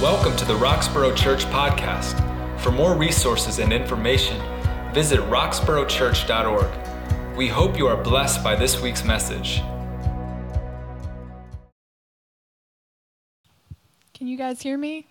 Welcome 0.00 0.34
to 0.36 0.46
the 0.46 0.54
Roxborough 0.54 1.14
Church 1.14 1.44
Podcast. 1.44 2.16
For 2.60 2.72
more 2.72 2.96
resources 2.96 3.58
and 3.58 3.70
information, 3.70 4.40
visit 4.94 5.20
roxboroughchurch.org. 5.20 7.36
We 7.36 7.48
hope 7.48 7.76
you 7.76 7.86
are 7.86 8.02
blessed 8.02 8.42
by 8.42 8.56
this 8.56 8.80
week's 8.80 9.04
message. 9.04 9.60
Can 14.14 14.26
you 14.26 14.38
guys 14.38 14.62
hear 14.62 14.78
me? 14.78 15.06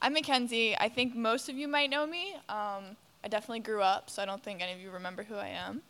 I'm 0.00 0.12
Mackenzie. 0.12 0.76
I 0.78 0.88
think 0.88 1.16
most 1.16 1.48
of 1.48 1.56
you 1.56 1.66
might 1.66 1.90
know 1.90 2.06
me. 2.06 2.34
Um, 2.48 2.94
I 3.24 3.28
definitely 3.28 3.58
grew 3.58 3.82
up, 3.82 4.10
so 4.10 4.22
I 4.22 4.26
don't 4.26 4.44
think 4.44 4.62
any 4.62 4.74
of 4.74 4.78
you 4.78 4.92
remember 4.92 5.24
who 5.24 5.34
I 5.34 5.48
am. 5.48 5.82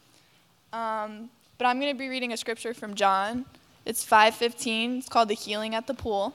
Um, 0.73 1.29
but 1.59 1.67
I'm 1.67 1.79
going 1.79 1.93
to 1.93 1.99
be 1.99 2.09
reading 2.09 2.33
a 2.33 2.39
scripture 2.39 2.73
from 2.73 2.95
John. 2.95 3.45
It's 3.85 4.03
5:15. 4.03 5.01
It's 5.01 5.11
called 5.11 5.29
"The 5.29 5.35
Healing 5.35 5.75
at 5.75 5.87
the 5.87 5.93
Pool." 5.93 6.35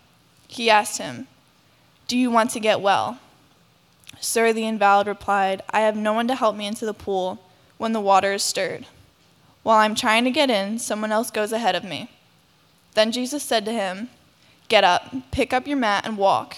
he 0.51 0.69
asked 0.69 0.97
him, 0.97 1.27
Do 2.09 2.17
you 2.17 2.29
want 2.29 2.51
to 2.51 2.59
get 2.59 2.81
well? 2.81 3.19
Sir, 4.19 4.51
the 4.51 4.67
invalid 4.67 5.07
replied, 5.07 5.63
I 5.69 5.79
have 5.81 5.95
no 5.95 6.11
one 6.11 6.27
to 6.27 6.35
help 6.35 6.57
me 6.57 6.67
into 6.67 6.85
the 6.85 6.93
pool 6.93 7.41
when 7.77 7.93
the 7.93 8.01
water 8.01 8.33
is 8.33 8.43
stirred. 8.43 8.85
While 9.63 9.77
I'm 9.77 9.95
trying 9.95 10.25
to 10.25 10.31
get 10.31 10.49
in, 10.49 10.77
someone 10.77 11.11
else 11.11 11.31
goes 11.31 11.53
ahead 11.53 11.75
of 11.75 11.85
me. 11.85 12.09
Then 12.95 13.13
Jesus 13.13 13.43
said 13.43 13.63
to 13.63 13.71
him, 13.71 14.09
Get 14.67 14.83
up, 14.83 15.15
pick 15.31 15.53
up 15.53 15.67
your 15.67 15.77
mat, 15.77 16.05
and 16.05 16.17
walk. 16.17 16.57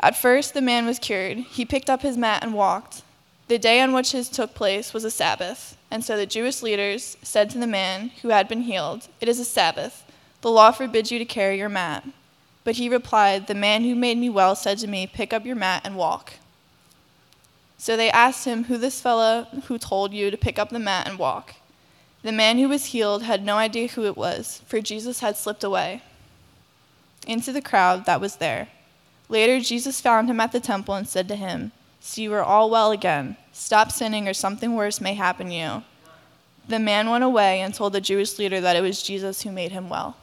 At 0.00 0.16
first, 0.16 0.52
the 0.52 0.60
man 0.60 0.84
was 0.84 0.98
cured. 0.98 1.38
He 1.38 1.64
picked 1.64 1.88
up 1.88 2.02
his 2.02 2.18
mat 2.18 2.44
and 2.44 2.52
walked. 2.52 3.02
The 3.48 3.58
day 3.58 3.80
on 3.80 3.94
which 3.94 4.12
this 4.12 4.28
took 4.28 4.54
place 4.54 4.92
was 4.92 5.04
a 5.04 5.10
Sabbath, 5.10 5.78
and 5.90 6.04
so 6.04 6.18
the 6.18 6.26
Jewish 6.26 6.62
leaders 6.62 7.16
said 7.22 7.48
to 7.50 7.58
the 7.58 7.66
man 7.66 8.10
who 8.20 8.28
had 8.28 8.46
been 8.46 8.62
healed, 8.62 9.08
It 9.22 9.28
is 9.28 9.40
a 9.40 9.44
Sabbath. 9.44 10.04
The 10.42 10.50
law 10.50 10.70
forbids 10.70 11.10
you 11.10 11.18
to 11.18 11.24
carry 11.24 11.56
your 11.56 11.70
mat. 11.70 12.04
But 12.64 12.76
he 12.76 12.88
replied, 12.88 13.46
The 13.46 13.54
man 13.54 13.82
who 13.82 13.94
made 13.94 14.18
me 14.18 14.28
well 14.28 14.54
said 14.54 14.78
to 14.78 14.86
me, 14.86 15.06
Pick 15.06 15.32
up 15.32 15.46
your 15.46 15.56
mat 15.56 15.82
and 15.84 15.96
walk. 15.96 16.34
So 17.78 17.96
they 17.96 18.10
asked 18.10 18.44
him 18.44 18.64
who 18.64 18.76
this 18.76 19.00
fellow 19.00 19.46
who 19.66 19.78
told 19.78 20.12
you 20.12 20.30
to 20.30 20.36
pick 20.36 20.58
up 20.58 20.70
the 20.70 20.78
mat 20.78 21.06
and 21.06 21.18
walk. 21.18 21.54
The 22.22 22.32
man 22.32 22.58
who 22.58 22.68
was 22.68 22.86
healed 22.86 23.22
had 23.22 23.44
no 23.44 23.56
idea 23.56 23.88
who 23.88 24.04
it 24.04 24.16
was, 24.16 24.62
for 24.66 24.80
Jesus 24.80 25.20
had 25.20 25.36
slipped 25.36 25.62
away 25.62 26.02
into 27.26 27.52
the 27.52 27.62
crowd 27.62 28.06
that 28.06 28.20
was 28.20 28.36
there. 28.36 28.68
Later, 29.28 29.60
Jesus 29.60 30.00
found 30.00 30.28
him 30.28 30.40
at 30.40 30.52
the 30.52 30.60
temple 30.60 30.94
and 30.94 31.06
said 31.06 31.28
to 31.28 31.36
him, 31.36 31.70
See, 32.00 32.22
you 32.22 32.34
are 32.34 32.42
all 32.42 32.70
well 32.70 32.90
again. 32.90 33.36
Stop 33.52 33.92
sinning, 33.92 34.26
or 34.26 34.34
something 34.34 34.74
worse 34.74 35.00
may 35.00 35.14
happen 35.14 35.48
to 35.48 35.54
you. 35.54 35.82
The 36.66 36.78
man 36.78 37.10
went 37.10 37.24
away 37.24 37.60
and 37.60 37.72
told 37.72 37.92
the 37.92 38.00
Jewish 38.00 38.38
leader 38.38 38.60
that 38.60 38.76
it 38.76 38.80
was 38.80 39.02
Jesus 39.02 39.42
who 39.42 39.52
made 39.52 39.72
him 39.72 39.88
well. 39.88 40.16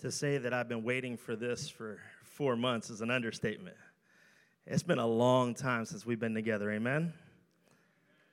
To 0.00 0.12
say 0.12 0.36
that 0.38 0.52
I've 0.52 0.68
been 0.68 0.84
waiting 0.84 1.16
for 1.16 1.36
this 1.36 1.70
for 1.70 1.98
four 2.22 2.54
months 2.54 2.90
is 2.90 3.00
an 3.00 3.10
understatement. 3.10 3.76
It's 4.66 4.82
been 4.82 4.98
a 4.98 5.06
long 5.06 5.54
time 5.54 5.86
since 5.86 6.04
we've 6.04 6.20
been 6.20 6.34
together, 6.34 6.70
amen? 6.70 7.14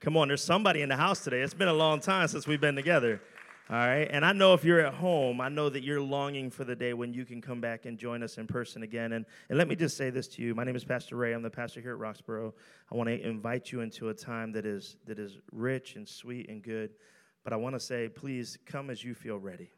Come 0.01 0.17
on, 0.17 0.27
there's 0.27 0.43
somebody 0.43 0.81
in 0.81 0.89
the 0.89 0.97
house 0.97 1.23
today. 1.23 1.41
It's 1.41 1.53
been 1.53 1.69
a 1.69 1.73
long 1.73 2.01
time 2.01 2.27
since 2.27 2.45
we've 2.45 2.59
been 2.59 2.75
together. 2.75 3.21
All 3.69 3.77
right. 3.77 4.09
And 4.11 4.25
I 4.25 4.33
know 4.33 4.53
if 4.53 4.65
you're 4.65 4.81
at 4.81 4.93
home, 4.95 5.39
I 5.39 5.47
know 5.47 5.69
that 5.69 5.83
you're 5.83 6.01
longing 6.01 6.51
for 6.51 6.65
the 6.65 6.75
day 6.75 6.93
when 6.93 7.13
you 7.13 7.23
can 7.23 7.39
come 7.41 7.61
back 7.61 7.85
and 7.85 7.97
join 7.97 8.21
us 8.21 8.37
in 8.37 8.45
person 8.45 8.83
again. 8.83 9.13
And, 9.13 9.25
and 9.47 9.57
let 9.57 9.69
me 9.69 9.77
just 9.77 9.95
say 9.95 10.09
this 10.09 10.27
to 10.29 10.41
you. 10.41 10.53
My 10.53 10.65
name 10.65 10.75
is 10.75 10.83
Pastor 10.83 11.15
Ray. 11.15 11.31
I'm 11.31 11.41
the 11.41 11.49
pastor 11.49 11.79
here 11.79 11.93
at 11.93 11.99
Roxborough. 11.99 12.53
I 12.91 12.95
want 12.95 13.07
to 13.07 13.25
invite 13.25 13.71
you 13.71 13.79
into 13.79 14.09
a 14.09 14.13
time 14.13 14.51
that 14.51 14.65
is 14.65 14.97
that 15.05 15.17
is 15.17 15.37
rich 15.53 15.95
and 15.95 16.05
sweet 16.05 16.49
and 16.49 16.61
good. 16.61 16.91
But 17.45 17.53
I 17.53 17.55
want 17.55 17.75
to 17.75 17.79
say, 17.79 18.09
please 18.09 18.57
come 18.65 18.89
as 18.89 19.01
you 19.01 19.13
feel 19.13 19.37
ready. 19.37 19.69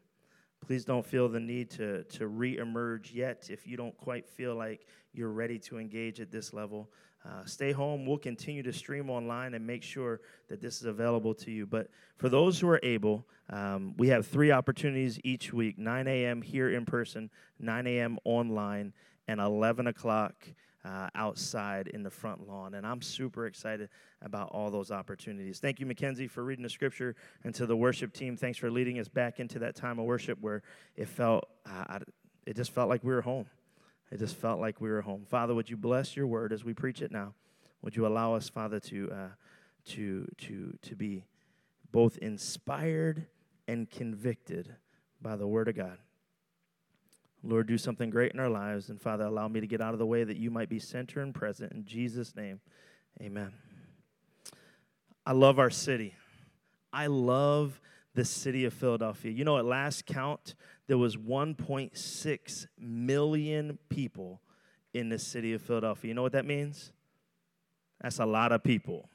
Please 0.65 0.85
don't 0.85 1.05
feel 1.05 1.29
the 1.29 1.39
need 1.39 1.69
to, 1.71 2.03
to 2.03 2.27
re 2.27 2.57
emerge 2.57 3.11
yet 3.11 3.49
if 3.51 3.67
you 3.67 3.77
don't 3.77 3.95
quite 3.97 4.27
feel 4.27 4.55
like 4.55 4.87
you're 5.13 5.31
ready 5.31 5.59
to 5.59 5.77
engage 5.77 6.19
at 6.19 6.31
this 6.31 6.53
level. 6.53 6.89
Uh, 7.23 7.43
stay 7.45 7.71
home. 7.71 8.05
We'll 8.05 8.19
continue 8.19 8.61
to 8.63 8.73
stream 8.73 9.09
online 9.09 9.55
and 9.55 9.65
make 9.65 9.81
sure 9.81 10.21
that 10.47 10.61
this 10.61 10.79
is 10.79 10.85
available 10.85 11.33
to 11.35 11.51
you. 11.51 11.65
But 11.65 11.89
for 12.17 12.29
those 12.29 12.59
who 12.59 12.67
are 12.69 12.79
able, 12.83 13.25
um, 13.49 13.95
we 13.97 14.09
have 14.09 14.27
three 14.27 14.51
opportunities 14.51 15.19
each 15.23 15.51
week 15.51 15.77
9 15.77 16.07
a.m. 16.07 16.41
here 16.41 16.69
in 16.69 16.85
person, 16.85 17.31
9 17.59 17.87
a.m. 17.87 18.19
online, 18.25 18.93
and 19.27 19.39
11 19.39 19.87
o'clock 19.87 20.35
uh, 20.85 21.09
outside 21.15 21.87
in 21.87 22.03
the 22.03 22.09
front 22.09 22.47
lawn. 22.47 22.75
And 22.75 22.85
I'm 22.85 23.01
super 23.01 23.47
excited 23.47 23.89
about 24.21 24.49
all 24.51 24.69
those 24.69 24.91
opportunities. 24.91 25.59
Thank 25.59 25.79
you, 25.79 25.85
Mackenzie, 25.85 26.27
for 26.27 26.43
reading 26.43 26.63
the 26.63 26.69
scripture, 26.69 27.15
and 27.43 27.55
to 27.55 27.65
the 27.65 27.75
worship 27.75 28.13
team, 28.13 28.37
thanks 28.37 28.57
for 28.57 28.69
leading 28.69 28.99
us 28.99 29.07
back 29.07 29.39
into 29.39 29.59
that 29.59 29.75
time 29.75 29.97
of 29.97 30.05
worship 30.05 30.37
where 30.41 30.61
it 30.95 31.07
felt, 31.07 31.49
uh, 31.65 31.99
it 32.45 32.55
just 32.55 32.71
felt 32.71 32.87
like 32.87 33.03
we 33.03 33.13
were 33.13 33.21
home. 33.21 33.47
It 34.11 34.19
just 34.19 34.35
felt 34.35 34.59
like 34.59 34.79
we 34.79 34.89
were 34.89 35.01
home. 35.01 35.25
Father, 35.27 35.55
would 35.55 35.69
you 35.69 35.77
bless 35.77 36.15
your 36.15 36.27
word 36.27 36.53
as 36.53 36.63
we 36.63 36.73
preach 36.73 37.01
it 37.01 37.11
now? 37.11 37.33
Would 37.81 37.95
you 37.95 38.05
allow 38.05 38.35
us, 38.35 38.49
Father, 38.49 38.79
to 38.81 39.11
uh, 39.11 39.27
to 39.85 40.27
to 40.37 40.77
to 40.81 40.95
be 40.95 41.25
both 41.91 42.17
inspired 42.19 43.25
and 43.67 43.89
convicted 43.89 44.75
by 45.21 45.35
the 45.35 45.47
word 45.47 45.67
of 45.67 45.75
God? 45.75 45.97
Lord, 47.45 47.67
do 47.67 47.77
something 47.77 48.09
great 48.09 48.33
in 48.33 48.39
our 48.39 48.49
lives. 48.49 48.89
And 48.89 48.99
Father, 48.99 49.25
allow 49.25 49.47
me 49.47 49.59
to 49.59 49.67
get 49.67 49.81
out 49.81 49.93
of 49.93 49.99
the 49.99 50.05
way 50.05 50.23
that 50.23 50.37
you 50.37 50.49
might 50.49 50.69
be 50.69 50.79
center 50.79 51.21
and 51.21 51.33
present. 51.33 51.71
In 51.73 51.85
Jesus' 51.85 52.35
name, 52.35 52.59
amen. 53.21 53.51
I 55.25 55.33
love 55.33 55.59
our 55.59 55.69
city. 55.69 56.15
I 56.91 57.07
love 57.07 57.79
the 58.13 58.25
city 58.25 58.65
of 58.65 58.73
Philadelphia. 58.73 59.31
You 59.31 59.43
know, 59.43 59.57
at 59.57 59.65
last 59.65 60.05
count, 60.05 60.55
there 60.87 60.97
was 60.97 61.17
1.6 61.17 62.67
million 62.79 63.77
people 63.89 64.41
in 64.93 65.09
the 65.09 65.19
city 65.19 65.53
of 65.53 65.61
Philadelphia. 65.61 66.09
You 66.09 66.15
know 66.15 66.21
what 66.21 66.31
that 66.31 66.45
means? 66.45 66.91
That's 68.01 68.19
a 68.19 68.25
lot 68.25 68.51
of 68.51 68.63
people. 68.63 69.09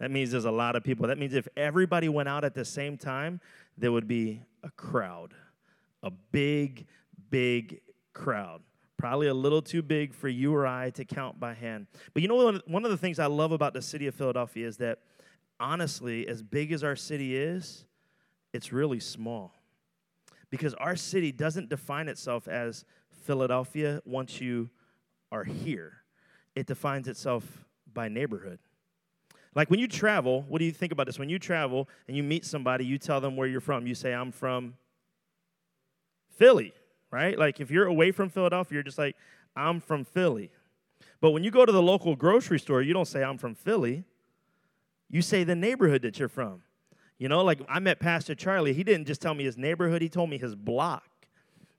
That 0.00 0.10
means 0.10 0.32
there's 0.32 0.44
a 0.44 0.50
lot 0.50 0.74
of 0.74 0.82
people. 0.82 1.06
That 1.06 1.18
means 1.18 1.34
if 1.34 1.46
everybody 1.56 2.08
went 2.08 2.28
out 2.28 2.44
at 2.44 2.54
the 2.54 2.64
same 2.64 2.98
time, 2.98 3.40
there 3.78 3.92
would 3.92 4.08
be 4.08 4.42
a 4.64 4.70
crowd, 4.70 5.34
a 6.02 6.10
big, 6.10 6.86
big 7.32 7.80
crowd. 8.12 8.60
Probably 8.96 9.26
a 9.26 9.34
little 9.34 9.62
too 9.62 9.82
big 9.82 10.14
for 10.14 10.28
you 10.28 10.54
or 10.54 10.64
I 10.64 10.90
to 10.90 11.04
count 11.04 11.40
by 11.40 11.54
hand. 11.54 11.88
But 12.14 12.22
you 12.22 12.28
know, 12.28 12.60
one 12.66 12.84
of 12.84 12.90
the 12.92 12.96
things 12.96 13.18
I 13.18 13.26
love 13.26 13.50
about 13.50 13.72
the 13.72 13.82
city 13.82 14.06
of 14.06 14.14
Philadelphia 14.14 14.68
is 14.68 14.76
that, 14.76 15.00
honestly, 15.58 16.28
as 16.28 16.40
big 16.40 16.70
as 16.70 16.84
our 16.84 16.94
city 16.94 17.36
is, 17.36 17.84
it's 18.52 18.72
really 18.72 19.00
small. 19.00 19.54
Because 20.50 20.74
our 20.74 20.94
city 20.94 21.32
doesn't 21.32 21.68
define 21.68 22.08
itself 22.08 22.46
as 22.46 22.84
Philadelphia 23.24 24.02
once 24.04 24.40
you 24.40 24.70
are 25.32 25.44
here, 25.44 25.94
it 26.54 26.66
defines 26.66 27.08
itself 27.08 27.64
by 27.92 28.08
neighborhood. 28.08 28.58
Like 29.54 29.70
when 29.70 29.80
you 29.80 29.88
travel, 29.88 30.42
what 30.42 30.60
do 30.60 30.64
you 30.64 30.72
think 30.72 30.92
about 30.92 31.06
this? 31.06 31.18
When 31.18 31.28
you 31.28 31.38
travel 31.38 31.88
and 32.06 32.16
you 32.16 32.22
meet 32.22 32.44
somebody, 32.44 32.84
you 32.84 32.98
tell 32.98 33.20
them 33.20 33.36
where 33.36 33.48
you're 33.48 33.60
from. 33.60 33.86
You 33.86 33.94
say, 33.94 34.12
I'm 34.12 34.32
from 34.32 34.74
Philly 36.36 36.72
right? 37.12 37.38
Like 37.38 37.60
if 37.60 37.70
you're 37.70 37.86
away 37.86 38.10
from 38.10 38.28
Philadelphia, 38.28 38.76
you're 38.76 38.82
just 38.82 38.98
like, 38.98 39.14
I'm 39.54 39.78
from 39.78 40.02
Philly. 40.04 40.50
But 41.20 41.30
when 41.30 41.44
you 41.44 41.52
go 41.52 41.64
to 41.64 41.70
the 41.70 41.82
local 41.82 42.16
grocery 42.16 42.58
store, 42.58 42.82
you 42.82 42.92
don't 42.92 43.06
say, 43.06 43.22
I'm 43.22 43.38
from 43.38 43.54
Philly. 43.54 44.02
You 45.08 45.22
say 45.22 45.44
the 45.44 45.54
neighborhood 45.54 46.02
that 46.02 46.18
you're 46.18 46.28
from. 46.28 46.62
You 47.18 47.28
know, 47.28 47.44
like 47.44 47.60
I 47.68 47.78
met 47.78 48.00
Pastor 48.00 48.34
Charlie. 48.34 48.72
He 48.72 48.82
didn't 48.82 49.06
just 49.06 49.20
tell 49.20 49.34
me 49.34 49.44
his 49.44 49.56
neighborhood, 49.56 50.02
he 50.02 50.08
told 50.08 50.30
me 50.30 50.38
his 50.38 50.56
block, 50.56 51.04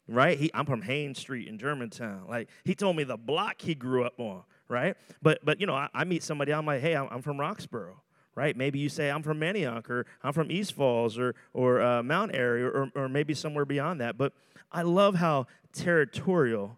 right? 0.08 0.38
He, 0.38 0.50
I'm 0.54 0.66
from 0.66 0.84
Haines 0.84 1.20
Street 1.20 1.50
in 1.50 1.58
Germantown. 1.58 2.26
Like 2.30 2.48
he 2.64 2.76
told 2.76 2.96
me 2.96 3.04
the 3.04 3.18
block 3.18 3.60
he 3.60 3.76
grew 3.76 4.06
up 4.06 4.20
on, 4.20 4.44
right? 4.70 4.96
But, 5.22 5.44
but 5.44 5.60
you 5.60 5.68
know, 5.68 5.76
I, 5.76 5.90
I 5.94 6.04
meet 6.06 6.24
somebody, 6.24 6.54
I'm 6.54 6.66
like, 6.66 6.80
hey, 6.80 6.96
I'm, 6.96 7.10
I'm 7.12 7.22
from 7.22 7.38
Roxborough 7.38 7.98
right? 8.36 8.58
Maybe 8.58 8.80
you 8.80 8.90
say, 8.90 9.12
I'm 9.12 9.22
from 9.22 9.44
Antioch, 9.44 9.88
or 9.92 10.08
I'm 10.24 10.34
from 10.34 10.52
East 10.52 10.74
Falls, 10.74 11.20
or, 11.20 11.36
or 11.54 11.82
uh, 11.82 12.02
Mount 12.02 12.34
Airy, 12.34 12.64
or, 12.64 12.92
or 12.96 13.08
maybe 13.08 13.36
somewhere 13.36 13.64
beyond 13.64 14.02
that. 14.02 14.18
But 14.18 14.34
I 14.74 14.82
love 14.82 15.16
how 15.16 15.48
territorial 15.72 16.78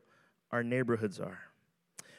our 0.52 0.64
neighborhoods 0.64 1.20
are 1.20 1.40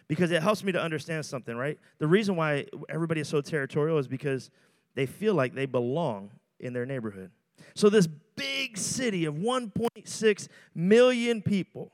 because 0.08 0.31
it 0.31 0.43
helps 0.43 0.64
me 0.64 0.73
to 0.73 0.81
understand 0.81 1.25
something, 1.26 1.56
right? 1.56 1.78
The 1.99 2.06
reason 2.06 2.37
why 2.37 2.67
everybody 2.88 3.20
is 3.20 3.28
so 3.28 3.40
territorial 3.40 3.99
is 3.99 4.08
because 4.08 4.50
they 4.94 5.06
feel 5.06 5.34
like 5.34 5.55
they 5.55 5.67
belong 5.67 6.31
in 6.58 6.73
their 6.73 6.87
neighborhood. 6.87 7.31
So, 7.75 7.90
this 7.90 8.06
big 8.06 8.76
city 8.76 9.25
of 9.25 9.34
1.6 9.34 10.49
million 10.75 11.43
people 11.43 11.93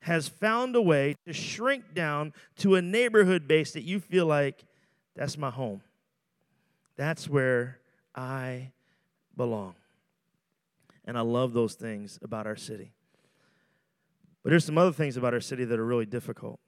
has 0.00 0.28
found 0.28 0.76
a 0.76 0.82
way 0.82 1.14
to 1.26 1.32
shrink 1.32 1.94
down 1.94 2.32
to 2.56 2.76
a 2.76 2.82
neighborhood 2.82 3.48
base 3.48 3.72
that 3.72 3.82
you 3.82 4.00
feel 4.00 4.26
like 4.26 4.64
that's 5.14 5.36
my 5.36 5.50
home. 5.50 5.82
That's 6.96 7.28
where 7.28 7.78
I 8.14 8.72
belong. 9.36 9.74
And 11.08 11.16
I 11.16 11.22
love 11.22 11.54
those 11.54 11.72
things 11.72 12.18
about 12.20 12.46
our 12.46 12.54
city. 12.54 12.92
But 14.44 14.50
there's 14.50 14.66
some 14.66 14.76
other 14.76 14.92
things 14.92 15.16
about 15.16 15.32
our 15.32 15.40
city 15.40 15.64
that 15.64 15.78
are 15.78 15.84
really 15.84 16.04
difficult. 16.04 16.60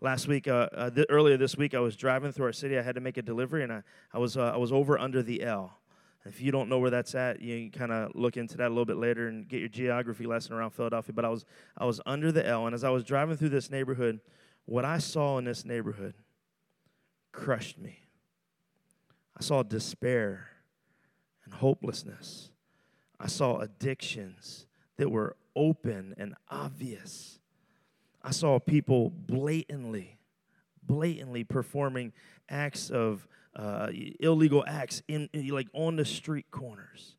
Last 0.00 0.28
week, 0.28 0.46
uh, 0.46 0.68
uh, 0.72 0.90
th- 0.90 1.08
earlier 1.10 1.36
this 1.36 1.56
week, 1.56 1.74
I 1.74 1.80
was 1.80 1.96
driving 1.96 2.30
through 2.30 2.46
our 2.46 2.52
city. 2.52 2.78
I 2.78 2.82
had 2.82 2.94
to 2.94 3.00
make 3.00 3.16
a 3.16 3.22
delivery, 3.22 3.64
and 3.64 3.72
I, 3.72 3.82
I, 4.12 4.18
was, 4.18 4.36
uh, 4.36 4.52
I 4.54 4.58
was 4.58 4.70
over 4.70 4.96
under 4.96 5.24
the 5.24 5.42
L. 5.42 5.76
If 6.24 6.40
you 6.40 6.52
don't 6.52 6.68
know 6.68 6.78
where 6.78 6.90
that's 6.90 7.16
at, 7.16 7.40
you 7.40 7.68
can 7.68 7.80
kind 7.80 7.90
of 7.90 8.12
look 8.14 8.36
into 8.36 8.56
that 8.58 8.68
a 8.68 8.68
little 8.68 8.84
bit 8.84 8.96
later 8.96 9.26
and 9.26 9.48
get 9.48 9.58
your 9.58 9.68
geography 9.68 10.24
lesson 10.24 10.54
around 10.54 10.70
Philadelphia. 10.70 11.12
But 11.12 11.24
I 11.24 11.30
was, 11.30 11.44
I 11.76 11.84
was 11.84 12.00
under 12.06 12.30
the 12.30 12.46
L, 12.46 12.66
and 12.66 12.74
as 12.76 12.84
I 12.84 12.90
was 12.90 13.02
driving 13.02 13.36
through 13.36 13.48
this 13.48 13.70
neighborhood, 13.70 14.20
what 14.66 14.84
I 14.84 14.98
saw 14.98 15.36
in 15.38 15.44
this 15.44 15.64
neighborhood 15.64 16.14
crushed 17.32 17.80
me. 17.80 18.06
I 19.36 19.42
saw 19.42 19.64
despair 19.64 20.46
and 21.44 21.54
hopelessness. 21.54 22.50
I 23.18 23.26
saw 23.26 23.58
addictions 23.58 24.66
that 24.96 25.10
were 25.10 25.36
open 25.56 26.14
and 26.18 26.34
obvious. 26.48 27.38
I 28.22 28.30
saw 28.30 28.58
people 28.58 29.10
blatantly, 29.10 30.18
blatantly 30.82 31.44
performing 31.44 32.12
acts 32.48 32.90
of 32.90 33.26
uh, 33.56 33.88
illegal 34.20 34.64
acts 34.66 35.02
in, 35.08 35.28
in 35.32 35.48
like 35.48 35.68
on 35.72 35.96
the 35.96 36.04
street 36.04 36.50
corners. 36.50 37.16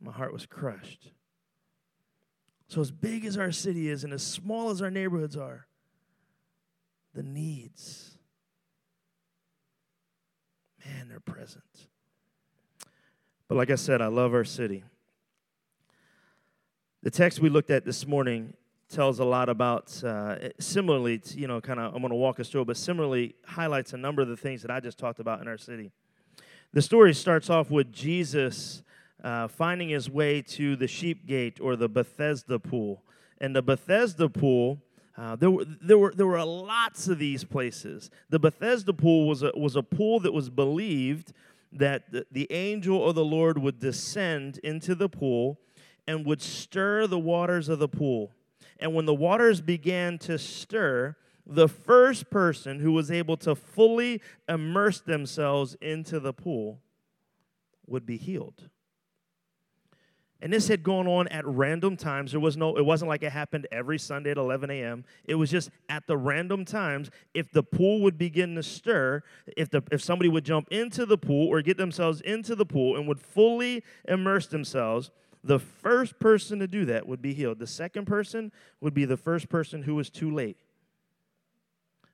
My 0.00 0.12
heart 0.12 0.32
was 0.32 0.46
crushed. 0.46 1.10
So, 2.68 2.80
as 2.80 2.90
big 2.90 3.24
as 3.24 3.36
our 3.36 3.50
city 3.50 3.88
is 3.88 4.04
and 4.04 4.12
as 4.12 4.22
small 4.22 4.70
as 4.70 4.82
our 4.82 4.90
neighborhoods 4.90 5.36
are, 5.36 5.66
the 7.14 7.22
needs, 7.22 8.18
man, 10.84 11.08
they're 11.08 11.18
present. 11.18 11.88
But 13.48 13.56
like 13.56 13.70
I 13.70 13.76
said, 13.76 14.02
I 14.02 14.08
love 14.08 14.34
our 14.34 14.44
city. 14.44 14.84
The 17.02 17.10
text 17.10 17.40
we 17.40 17.48
looked 17.48 17.70
at 17.70 17.86
this 17.86 18.06
morning 18.06 18.52
tells 18.90 19.18
a 19.18 19.24
lot 19.24 19.48
about, 19.48 20.02
uh, 20.04 20.36
similarly, 20.58 21.22
you 21.34 21.46
know, 21.46 21.60
kind 21.60 21.80
of, 21.80 21.94
I'm 21.94 22.00
going 22.00 22.10
to 22.10 22.16
walk 22.16 22.40
us 22.40 22.48
through 22.48 22.62
it, 22.62 22.66
but 22.66 22.76
similarly 22.76 23.34
highlights 23.46 23.92
a 23.94 23.96
number 23.96 24.20
of 24.20 24.28
the 24.28 24.36
things 24.36 24.62
that 24.62 24.70
I 24.70 24.80
just 24.80 24.98
talked 24.98 25.18
about 25.18 25.40
in 25.40 25.48
our 25.48 25.58
city. 25.58 25.90
The 26.72 26.82
story 26.82 27.14
starts 27.14 27.48
off 27.48 27.70
with 27.70 27.92
Jesus 27.92 28.82
uh, 29.24 29.48
finding 29.48 29.88
his 29.88 30.10
way 30.10 30.42
to 30.42 30.76
the 30.76 30.86
sheep 30.86 31.26
gate 31.26 31.58
or 31.60 31.76
the 31.76 31.88
Bethesda 31.88 32.58
pool. 32.58 33.02
And 33.40 33.56
the 33.56 33.62
Bethesda 33.62 34.28
pool, 34.28 34.82
uh, 35.16 35.36
there, 35.36 35.50
were, 35.50 35.64
there, 35.64 35.98
were, 35.98 36.12
there 36.14 36.26
were 36.26 36.44
lots 36.44 37.08
of 37.08 37.18
these 37.18 37.44
places. 37.44 38.10
The 38.28 38.38
Bethesda 38.38 38.92
pool 38.92 39.26
was 39.26 39.42
a, 39.42 39.52
was 39.56 39.76
a 39.76 39.82
pool 39.82 40.20
that 40.20 40.32
was 40.32 40.50
believed 40.50 41.32
that 41.72 42.04
the, 42.32 42.46
angel 42.50 43.08
of 43.08 43.14
the 43.14 43.24
Lord 43.24 43.58
would 43.58 43.78
descend 43.78 44.58
into 44.64 44.94
the 44.94 45.08
pool 45.08 45.60
and 46.06 46.24
would 46.24 46.40
stir 46.40 47.06
the 47.06 47.18
waters 47.18 47.68
of 47.68 47.78
the 47.78 47.88
pool. 47.88 48.32
And 48.80 48.94
when 48.94 49.06
the 49.06 49.14
waters 49.14 49.60
began 49.60 50.18
to 50.20 50.38
stir, 50.38 51.16
the 51.46 51.68
first 51.68 52.30
person 52.30 52.80
who 52.80 52.92
was 52.92 53.10
able 53.10 53.36
to 53.38 53.54
fully 53.54 54.22
immerse 54.48 55.00
themselves 55.00 55.76
into 55.80 56.20
the 56.20 56.32
pool 56.32 56.80
would 57.86 58.06
be 58.06 58.16
healed. 58.16 58.68
And 60.40 60.52
this 60.52 60.68
had 60.68 60.84
gone 60.84 61.08
on 61.08 61.26
at 61.28 61.44
random 61.46 61.96
times. 61.96 62.30
There 62.30 62.40
was 62.40 62.56
no, 62.56 62.76
it 62.76 62.84
wasn't 62.84 63.08
like 63.08 63.24
it 63.24 63.32
happened 63.32 63.66
every 63.72 63.98
Sunday 63.98 64.30
at 64.30 64.36
11 64.36 64.70
a.m. 64.70 65.04
It 65.24 65.34
was 65.34 65.50
just 65.50 65.70
at 65.88 66.06
the 66.06 66.16
random 66.16 66.64
times. 66.64 67.10
If 67.34 67.50
the 67.50 67.64
pool 67.64 68.00
would 68.02 68.16
begin 68.16 68.54
to 68.54 68.62
stir, 68.62 69.24
if 69.56 69.68
the 69.68 69.82
if 69.90 70.00
somebody 70.00 70.28
would 70.28 70.44
jump 70.44 70.68
into 70.70 71.06
the 71.06 71.18
pool 71.18 71.48
or 71.48 71.60
get 71.60 71.76
themselves 71.76 72.20
into 72.20 72.54
the 72.54 72.66
pool 72.66 72.96
and 72.96 73.08
would 73.08 73.20
fully 73.20 73.82
immerse 74.06 74.46
themselves, 74.46 75.10
the 75.42 75.58
first 75.58 76.20
person 76.20 76.60
to 76.60 76.68
do 76.68 76.84
that 76.84 77.08
would 77.08 77.20
be 77.20 77.34
healed. 77.34 77.58
The 77.58 77.66
second 77.66 78.06
person 78.06 78.52
would 78.80 78.94
be 78.94 79.04
the 79.04 79.16
first 79.16 79.48
person 79.48 79.82
who 79.82 79.96
was 79.96 80.08
too 80.08 80.32
late. 80.32 80.58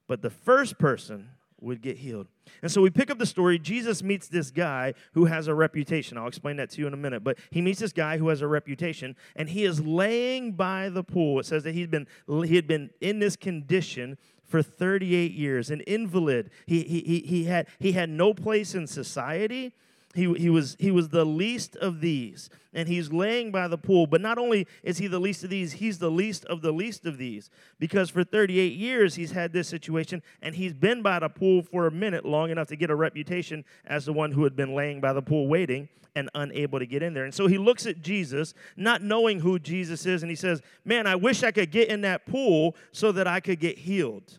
But 0.07 0.23
the 0.23 0.31
first 0.31 0.79
person 0.79 1.31
would 1.61 1.81
get 1.81 1.99
healed. 1.99 2.27
And 2.63 2.71
so 2.71 2.81
we 2.81 2.91
pick 2.91 3.11
up 3.11 3.19
the 3.19 3.27
story. 3.27 3.59
Jesus 3.59 4.03
meets 4.03 4.29
this 4.29 4.51
guy 4.51 4.95
who 5.13 5.27
has 5.27 5.49
a 5.49 5.55
reputation. 5.55 6.19
I'll 6.19 6.29
explain 6.29 6.57
that 6.57 6.71
to 6.71 6.81
you 6.81 6.87
in 6.87 6.95
a 6.95 6.99
minute. 6.99 7.25
But 7.25 7.39
he 7.51 7.61
meets 7.61 7.81
this 7.81 7.93
guy 7.93 8.19
who 8.19 8.29
has 8.29 8.43
a 8.43 8.49
reputation, 8.49 9.17
and 9.37 9.49
he 9.49 9.65
is 9.65 9.81
laying 9.81 10.53
by 10.53 10.89
the 10.89 11.03
pool. 11.03 11.41
It 11.41 11.47
says 11.47 11.65
that 11.65 11.75
he'd 11.75 11.91
been, 11.91 12.07
he 12.29 12.57
had 12.57 12.67
been 12.67 12.91
in 13.01 13.19
this 13.19 13.37
condition 13.37 14.19
for 14.45 14.63
38 14.63 15.33
years, 15.33 15.71
an 15.71 15.81
invalid. 15.83 16.51
He, 16.67 16.83
he, 16.83 17.21
he, 17.27 17.45
had, 17.45 17.67
he 17.79 17.93
had 17.93 18.11
no 18.11 18.35
place 18.35 18.75
in 18.75 18.87
society. 18.87 19.73
He, 20.15 20.33
he, 20.35 20.49
was, 20.49 20.77
he 20.79 20.91
was 20.91 21.09
the 21.09 21.25
least 21.25 21.77
of 21.77 22.01
these, 22.01 22.49
and 22.73 22.89
he's 22.89 23.13
laying 23.13 23.51
by 23.51 23.67
the 23.67 23.77
pool. 23.77 24.07
But 24.07 24.21
not 24.21 24.39
only 24.39 24.69
is 24.83 24.99
he 24.99 25.09
the 25.09 25.19
least 25.19 25.43
of 25.43 25.51
these, 25.51 25.73
he's 25.73 25.99
the 25.99 26.11
least 26.11 26.45
of 26.45 26.63
the 26.63 26.73
least 26.73 27.05
of 27.05 27.19
these. 27.19 27.51
Because 27.81 28.11
for 28.11 28.23
38 28.23 28.75
years, 28.75 29.17
he's 29.17 29.33
had 29.33 29.53
this 29.53 29.69
situation, 29.69 30.23
and 30.41 30.55
he's 30.55 30.73
been 30.73 31.03
by 31.03 31.19
the 31.19 31.29
pool 31.29 31.63
for 31.63 31.87
a 31.87 31.91
minute, 31.91 32.25
long 32.25 32.51
enough 32.51 32.69
to 32.69 32.77
get 32.77 32.91
a 32.91 32.95
reputation 32.95 33.65
as 33.85 34.07
the 34.07 34.13
one 34.13 34.31
who 34.31 34.45
had 34.45 34.55
been 34.55 34.75
laying 34.75 35.01
by 35.01 35.13
the 35.13 35.23
pool 35.23 35.49
waiting 35.49 35.89
and 36.15 36.31
unable 36.35 36.79
to 36.79 36.87
get 36.87 37.03
in 37.03 37.13
there. 37.13 37.25
And 37.25 37.35
so 37.35 37.49
he 37.49 37.59
looks 37.59 37.87
at 37.87 38.01
Jesus, 38.01 38.55
not 38.77 39.03
knowing 39.03 39.41
who 39.41 39.59
Jesus 39.59 40.07
is, 40.07 40.23
and 40.23 40.31
he 40.31 40.37
says, 40.37 40.63
Man, 40.85 41.09
I 41.09 41.17
wish 41.17 41.43
I 41.43 41.51
could 41.51 41.73
get 41.73 41.89
in 41.89 42.03
that 42.03 42.25
pool 42.25 42.77
so 42.93 43.11
that 43.13 43.27
I 43.27 43.41
could 43.41 43.59
get 43.59 43.79
healed. 43.79 44.39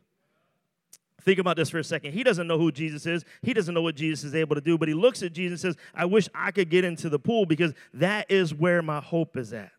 Think 1.26 1.40
about 1.40 1.58
this 1.58 1.72
for 1.72 1.80
a 1.80 1.84
second. 1.84 2.14
He 2.14 2.24
doesn't 2.24 2.46
know 2.46 2.60
who 2.60 2.72
Jesus 2.72 3.08
is. 3.08 3.26
He 3.42 3.54
doesn't 3.54 3.74
know 3.74 3.82
what 3.82 3.96
Jesus 3.96 4.24
is 4.24 4.36
able 4.36 4.54
to 4.56 4.62
do, 4.62 4.78
but 4.78 4.88
he 4.88 4.94
looks 4.94 5.24
at 5.24 5.34
Jesus 5.34 5.64
and 5.64 5.74
says, 5.74 5.84
I 5.96 6.06
wish 6.06 6.30
I 6.36 6.52
could 6.52 6.70
get 6.70 6.86
into 6.86 7.10
the 7.10 7.18
pool 7.18 7.48
because 7.48 7.74
that 7.96 8.30
is 8.30 8.54
where 8.54 8.84
my 8.84 9.02
hope 9.02 9.36
is 9.36 9.52
at. 9.52 9.72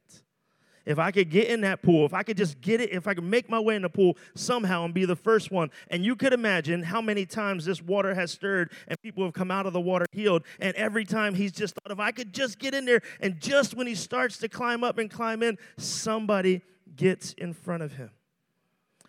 If 0.84 0.98
I 0.98 1.10
could 1.10 1.30
get 1.30 1.48
in 1.48 1.62
that 1.62 1.82
pool, 1.82 2.04
if 2.04 2.14
I 2.14 2.22
could 2.22 2.36
just 2.36 2.60
get 2.60 2.80
it, 2.80 2.90
if 2.92 3.06
I 3.06 3.14
could 3.14 3.24
make 3.24 3.48
my 3.48 3.58
way 3.58 3.76
in 3.76 3.82
the 3.82 3.88
pool 3.88 4.16
somehow 4.34 4.84
and 4.84 4.94
be 4.94 5.04
the 5.04 5.16
first 5.16 5.50
one. 5.50 5.70
And 5.88 6.04
you 6.04 6.14
could 6.16 6.32
imagine 6.32 6.82
how 6.82 7.00
many 7.00 7.26
times 7.26 7.64
this 7.64 7.82
water 7.82 8.14
has 8.14 8.32
stirred 8.32 8.72
and 8.86 9.00
people 9.00 9.24
have 9.24 9.32
come 9.32 9.50
out 9.50 9.66
of 9.66 9.72
the 9.72 9.80
water 9.80 10.06
healed. 10.12 10.44
And 10.60 10.74
every 10.76 11.04
time 11.04 11.34
he's 11.34 11.52
just 11.52 11.74
thought, 11.74 11.92
if 11.92 12.00
I 12.00 12.12
could 12.12 12.32
just 12.32 12.58
get 12.58 12.72
in 12.74 12.84
there, 12.84 13.02
and 13.20 13.40
just 13.40 13.74
when 13.74 13.86
he 13.88 13.96
starts 13.96 14.38
to 14.38 14.48
climb 14.48 14.84
up 14.84 14.98
and 14.98 15.10
climb 15.10 15.42
in, 15.42 15.58
somebody 15.76 16.62
gets 16.94 17.32
in 17.34 17.52
front 17.52 17.82
of 17.82 17.92
him. 17.92 18.10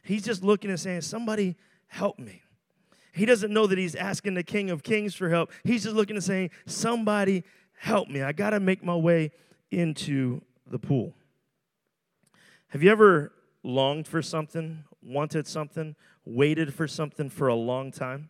He's 0.03 0.23
just 0.23 0.43
looking 0.43 0.69
and 0.71 0.79
saying, 0.79 1.01
Somebody 1.01 1.55
help 1.88 2.20
me. 2.20 2.44
He 3.12 3.25
doesn't 3.25 3.51
know 3.51 3.65
that 3.67 3.77
he's 3.77 3.96
asking 3.96 4.36
the 4.36 4.44
King 4.44 4.70
of 4.70 4.84
Kings 4.84 5.15
for 5.15 5.29
help. 5.29 5.51
He's 5.63 5.84
just 5.84 5.96
looking 5.96 6.15
and 6.15 6.24
saying, 6.24 6.51
Somebody 6.67 7.44
help 7.77 8.10
me. 8.10 8.22
I 8.22 8.32
got 8.32 8.51
to 8.51 8.60
make 8.60 8.84
my 8.84 8.96
way 8.96 9.32
into 9.72 10.41
the 10.70 10.79
pool. 10.79 11.13
Have 12.70 12.84
you 12.84 12.91
ever 12.91 13.32
longed 13.63 14.08
for 14.08 14.22
something, 14.22 14.84
wanted 15.01 15.48
something, 15.48 15.96
waited 16.25 16.74
for 16.74 16.88
something 16.88 17.29
for 17.29 17.48
a 17.48 17.56
long 17.56 17.91
time? 17.91 18.29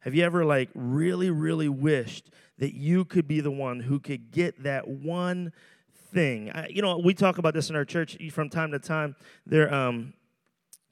Have 0.00 0.14
you 0.14 0.24
ever, 0.24 0.44
like, 0.44 0.70
really, 0.74 1.30
really 1.30 1.68
wished 1.68 2.30
that 2.58 2.74
you 2.74 3.04
could 3.04 3.28
be 3.28 3.40
the 3.40 3.50
one 3.50 3.80
who 3.80 4.00
could 4.00 4.30
get 4.30 4.62
that 4.62 4.88
one 4.88 5.52
thing? 6.12 6.50
I, 6.50 6.68
you 6.68 6.82
know, 6.82 6.98
we 6.98 7.14
talk 7.14 7.38
about 7.38 7.54
this 7.54 7.70
in 7.70 7.76
our 7.76 7.84
church 7.84 8.16
from 8.32 8.48
time 8.48 8.72
to 8.72 8.78
time. 8.78 9.16
There, 9.46 9.72
um, 9.72 10.14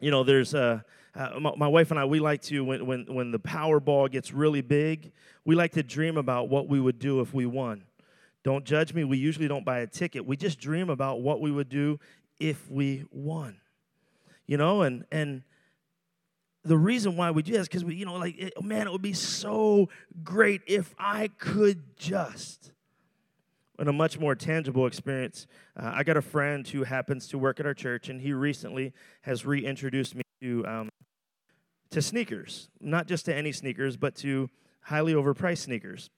you 0.00 0.10
know, 0.10 0.22
there's 0.22 0.54
uh, 0.54 0.80
uh, 1.16 1.40
my, 1.40 1.52
my, 1.56 1.68
wife 1.68 1.90
and 1.90 1.98
I, 1.98 2.04
we 2.04 2.20
like 2.20 2.42
to, 2.42 2.62
when, 2.64 2.86
when, 2.86 3.06
when 3.06 3.30
the 3.30 3.38
Powerball 3.38 4.10
gets 4.10 4.32
really 4.32 4.60
big, 4.60 5.12
we 5.44 5.54
like 5.54 5.72
to 5.72 5.82
dream 5.82 6.16
about 6.16 6.48
what 6.48 6.68
we 6.68 6.78
would 6.78 6.98
do 6.98 7.20
if 7.20 7.32
we 7.32 7.46
won. 7.46 7.84
Don't 8.44 8.64
judge 8.64 8.92
me. 8.92 9.02
We 9.02 9.16
usually 9.16 9.48
don't 9.48 9.64
buy 9.64 9.78
a 9.78 9.86
ticket. 9.86 10.26
We 10.26 10.36
just 10.36 10.60
dream 10.60 10.90
about 10.90 11.22
what 11.22 11.40
we 11.40 11.50
would 11.50 11.68
do 11.68 11.98
if 12.38 12.70
we 12.70 13.04
won. 13.10 13.56
You 14.46 14.58
know, 14.58 14.82
and, 14.82 15.04
and 15.10 15.42
the 16.64 16.76
reason 16.76 17.16
why 17.16 17.30
we 17.30 17.42
do 17.42 17.52
that 17.52 17.60
is 17.60 17.68
because 17.68 17.84
we, 17.84 17.94
you 17.94 18.04
know, 18.04 18.14
like, 18.14 18.38
it, 18.38 18.62
man, 18.62 18.86
it 18.86 18.92
would 18.92 19.02
be 19.02 19.14
so 19.14 19.88
great 20.22 20.60
if 20.66 20.94
I 20.98 21.28
could 21.38 21.96
just 21.96 22.72
in 23.78 23.88
a 23.88 23.92
much 23.92 24.18
more 24.18 24.34
tangible 24.34 24.86
experience, 24.86 25.46
uh, 25.76 25.90
I 25.94 26.02
got 26.02 26.16
a 26.16 26.22
friend 26.22 26.66
who 26.66 26.84
happens 26.84 27.28
to 27.28 27.38
work 27.38 27.60
at 27.60 27.66
our 27.66 27.74
church, 27.74 28.08
and 28.08 28.20
he 28.20 28.32
recently 28.32 28.92
has 29.22 29.44
reintroduced 29.44 30.14
me 30.14 30.22
to 30.40 30.66
um, 30.66 30.88
to 31.90 32.02
sneakers, 32.02 32.68
not 32.80 33.06
just 33.06 33.24
to 33.26 33.34
any 33.34 33.52
sneakers, 33.52 33.96
but 33.96 34.14
to 34.16 34.50
highly 34.82 35.14
overpriced 35.14 35.58
sneakers. 35.58 36.10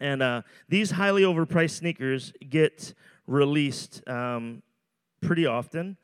And 0.00 0.22
uh, 0.22 0.42
these 0.68 0.92
highly 0.92 1.22
overpriced 1.22 1.78
sneakers 1.78 2.32
get 2.48 2.94
released 3.26 4.06
um, 4.08 4.62
pretty 5.20 5.46
often. 5.46 5.96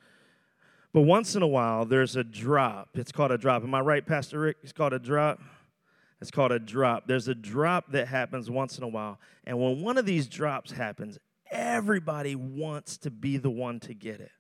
But 0.93 1.03
once 1.03 1.35
in 1.35 1.43
a 1.43 1.47
while, 1.47 1.85
there's 1.85 2.17
a 2.17 2.25
drop. 2.25 2.91
It's 2.95 3.13
called 3.13 3.33
a 3.33 3.39
drop. 3.39 3.63
Am 3.63 3.75
I 3.75 3.81
right, 3.81 4.05
Pastor 4.05 4.41
Rick? 4.41 4.59
It's 4.63 4.73
called 4.73 4.93
a 4.93 4.99
drop. 4.99 5.41
It's 6.21 6.31
called 6.31 6.53
a 6.53 6.59
drop. 6.59 7.07
There's 7.07 7.29
a 7.29 7.35
drop 7.35 7.91
that 7.93 8.09
happens 8.09 8.49
once 8.49 8.79
in 8.79 8.85
a 8.85 8.89
while. 8.89 9.19
And 9.45 9.59
when 9.61 9.83
one 9.83 9.99
of 9.99 10.07
these 10.07 10.29
drops 10.29 10.71
happens, 10.71 11.19
everybody 11.51 12.35
wants 12.35 12.97
to 12.99 13.11
be 13.11 13.37
the 13.37 13.51
one 13.51 13.81
to 13.81 13.95
get 13.95 14.21
it. 14.21 14.31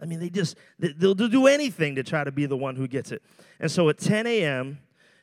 I 0.00 0.06
mean, 0.06 0.18
they 0.18 0.30
just, 0.30 0.56
they'll 0.78 1.14
do 1.14 1.46
anything 1.46 1.94
to 1.96 2.02
try 2.02 2.24
to 2.24 2.32
be 2.32 2.46
the 2.46 2.56
one 2.56 2.76
who 2.76 2.88
gets 2.88 3.12
it. 3.12 3.22
And 3.58 3.70
so 3.70 3.88
at 3.88 3.98
10 3.98 4.26
a.m., 4.26 4.78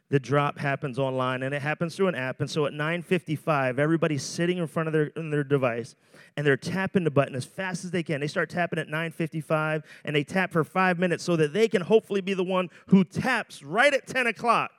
the 0.10 0.20
drop 0.20 0.58
happens 0.58 0.98
online 0.98 1.44
and 1.44 1.54
it 1.54 1.62
happens 1.62 1.96
through 1.96 2.08
an 2.08 2.16
app 2.16 2.40
and 2.40 2.50
so 2.50 2.66
at 2.66 2.74
9.55 2.74 3.78
everybody's 3.78 4.24
sitting 4.24 4.58
in 4.58 4.68
front 4.68 4.88
of 4.88 4.94
their, 4.94 5.12
their 5.16 5.44
device 5.44 5.96
and 6.36 6.46
they're 6.46 6.56
tapping 6.56 7.04
the 7.04 7.12
button 7.12 7.36
as 7.36 7.46
fast 7.46 7.84
as 7.84 7.92
they 7.92 8.04
can 8.04 8.22
they 8.22 8.28
start 8.28 8.50
tapping 8.50 8.80
at 8.80 8.88
9.55 8.88 9.84
and 10.06 10.16
they 10.16 10.24
tap 10.24 10.52
for 10.52 10.64
five 10.64 10.98
minutes 10.98 11.24
so 11.24 11.36
that 11.36 11.54
they 11.54 11.68
can 11.68 11.82
hopefully 11.82 12.22
be 12.22 12.34
the 12.34 12.44
one 12.44 12.70
who 12.88 13.04
taps 13.04 13.62
right 13.64 13.94
at 13.94 14.08
10 14.08 14.28
o'clock 14.28 14.72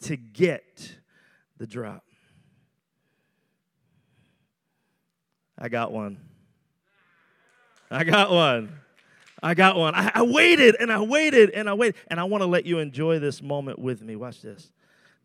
to 0.00 0.16
get 0.16 0.96
the 1.58 1.66
drop 1.66 2.04
i 5.58 5.68
got 5.68 5.92
one 5.92 6.18
i 7.90 8.02
got 8.02 8.30
one 8.30 8.72
I 9.42 9.54
got 9.54 9.76
one. 9.76 9.94
I, 9.94 10.10
I, 10.14 10.22
waited 10.22 10.76
and 10.78 10.92
I 10.92 11.00
waited 11.00 11.50
and 11.50 11.68
I 11.68 11.74
waited. 11.74 11.96
And 12.08 12.20
I 12.20 12.24
want 12.24 12.42
to 12.42 12.46
let 12.46 12.66
you 12.66 12.78
enjoy 12.78 13.18
this 13.18 13.42
moment 13.42 13.78
with 13.78 14.02
me. 14.02 14.16
Watch 14.16 14.42
this. 14.42 14.72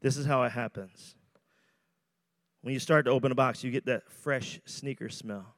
This 0.01 0.17
is 0.17 0.25
how 0.25 0.43
it 0.43 0.51
happens. 0.51 1.15
When 2.61 2.73
you 2.73 2.79
start 2.79 3.05
to 3.05 3.11
open 3.11 3.31
a 3.31 3.35
box, 3.35 3.63
you 3.63 3.71
get 3.71 3.85
that 3.85 4.09
fresh 4.09 4.59
sneaker 4.65 5.09
smell. 5.09 5.55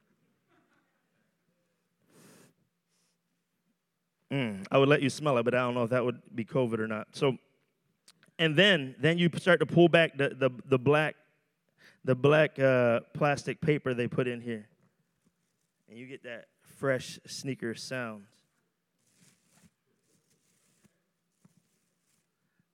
Mm, 4.30 4.66
I 4.70 4.76
would 4.76 4.88
let 4.88 5.00
you 5.00 5.08
smell 5.08 5.38
it, 5.38 5.44
but 5.44 5.54
I 5.54 5.58
don't 5.58 5.74
know 5.74 5.84
if 5.84 5.90
that 5.90 6.04
would 6.04 6.20
be 6.34 6.44
COVID 6.44 6.80
or 6.80 6.86
not. 6.86 7.08
So, 7.12 7.38
and 8.38 8.54
then 8.54 8.94
then 8.98 9.16
you 9.16 9.30
start 9.36 9.60
to 9.60 9.66
pull 9.66 9.88
back 9.88 10.18
the 10.18 10.30
the, 10.30 10.50
the 10.66 10.78
black 10.78 11.16
the 12.04 12.14
black 12.14 12.58
uh, 12.58 13.00
plastic 13.14 13.60
paper 13.60 13.94
they 13.94 14.06
put 14.06 14.28
in 14.28 14.42
here, 14.42 14.68
and 15.88 15.98
you 15.98 16.06
get 16.06 16.24
that 16.24 16.48
fresh 16.76 17.18
sneaker 17.26 17.74
sound. 17.74 18.24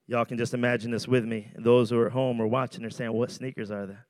Y'all 0.07 0.25
can 0.25 0.37
just 0.37 0.53
imagine 0.53 0.91
this 0.91 1.07
with 1.07 1.25
me. 1.25 1.51
Those 1.57 1.89
who 1.89 1.99
are 1.99 2.07
at 2.07 2.11
home 2.11 2.39
or 2.39 2.47
watching 2.47 2.85
are 2.85 2.89
saying, 2.89 3.11
What 3.11 3.31
sneakers 3.31 3.71
are 3.71 3.87
there? 3.87 4.05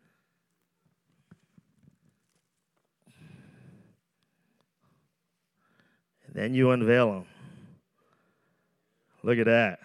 And 6.28 6.36
then 6.36 6.54
you 6.54 6.72
unveil 6.72 7.12
them. 7.12 7.26
Look 9.24 9.40
at 9.40 9.46
that. 9.46 9.80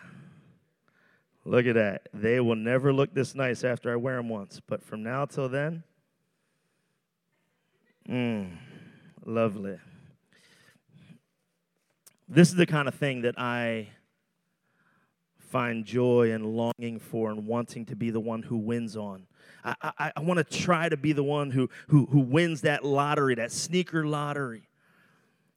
Look 1.45 1.67
at 1.67 1.75
that. 1.77 2.09
They 2.13 2.41
will 2.41 2.57
never 2.57 2.93
look 2.93 3.15
this 3.15 3.35
nice 3.35 3.65
after 3.65 3.93
I 3.93 3.97
wear 3.97 4.17
them 4.17 4.29
once, 4.29 4.61
but 4.67 4.83
from 4.83 5.03
now 5.03 5.25
till 5.25 5.49
then, 5.49 5.85
mmm, 8.09 8.57
lovely. 9.25 9.79
This 12.29 12.49
is 12.49 12.57
the 12.57 12.67
kind 12.67 12.89
of 12.89 12.95
thing 12.95 13.23
that 13.23 13.39
I 13.39 13.89
find 15.51 15.85
joy 15.85 16.31
and 16.33 16.47
longing 16.47 16.99
for 16.99 17.31
and 17.31 17.47
wanting 17.47 17.85
to 17.87 17.97
be 17.97 18.11
the 18.11 18.21
one 18.21 18.43
who 18.43 18.57
wins 18.57 18.97
on. 18.97 19.27
I, 19.65 19.75
I, 19.99 20.13
I 20.17 20.21
want 20.21 20.39
to 20.39 20.45
try 20.45 20.89
to 20.89 20.97
be 20.97 21.13
the 21.13 21.25
one 21.25 21.51
who, 21.51 21.69
who, 21.89 22.07
who 22.07 22.21
wins 22.21 22.61
that 22.63 22.85
lottery, 22.85 23.35
that 23.35 23.53
sneaker 23.53 24.07
lottery. 24.07 24.69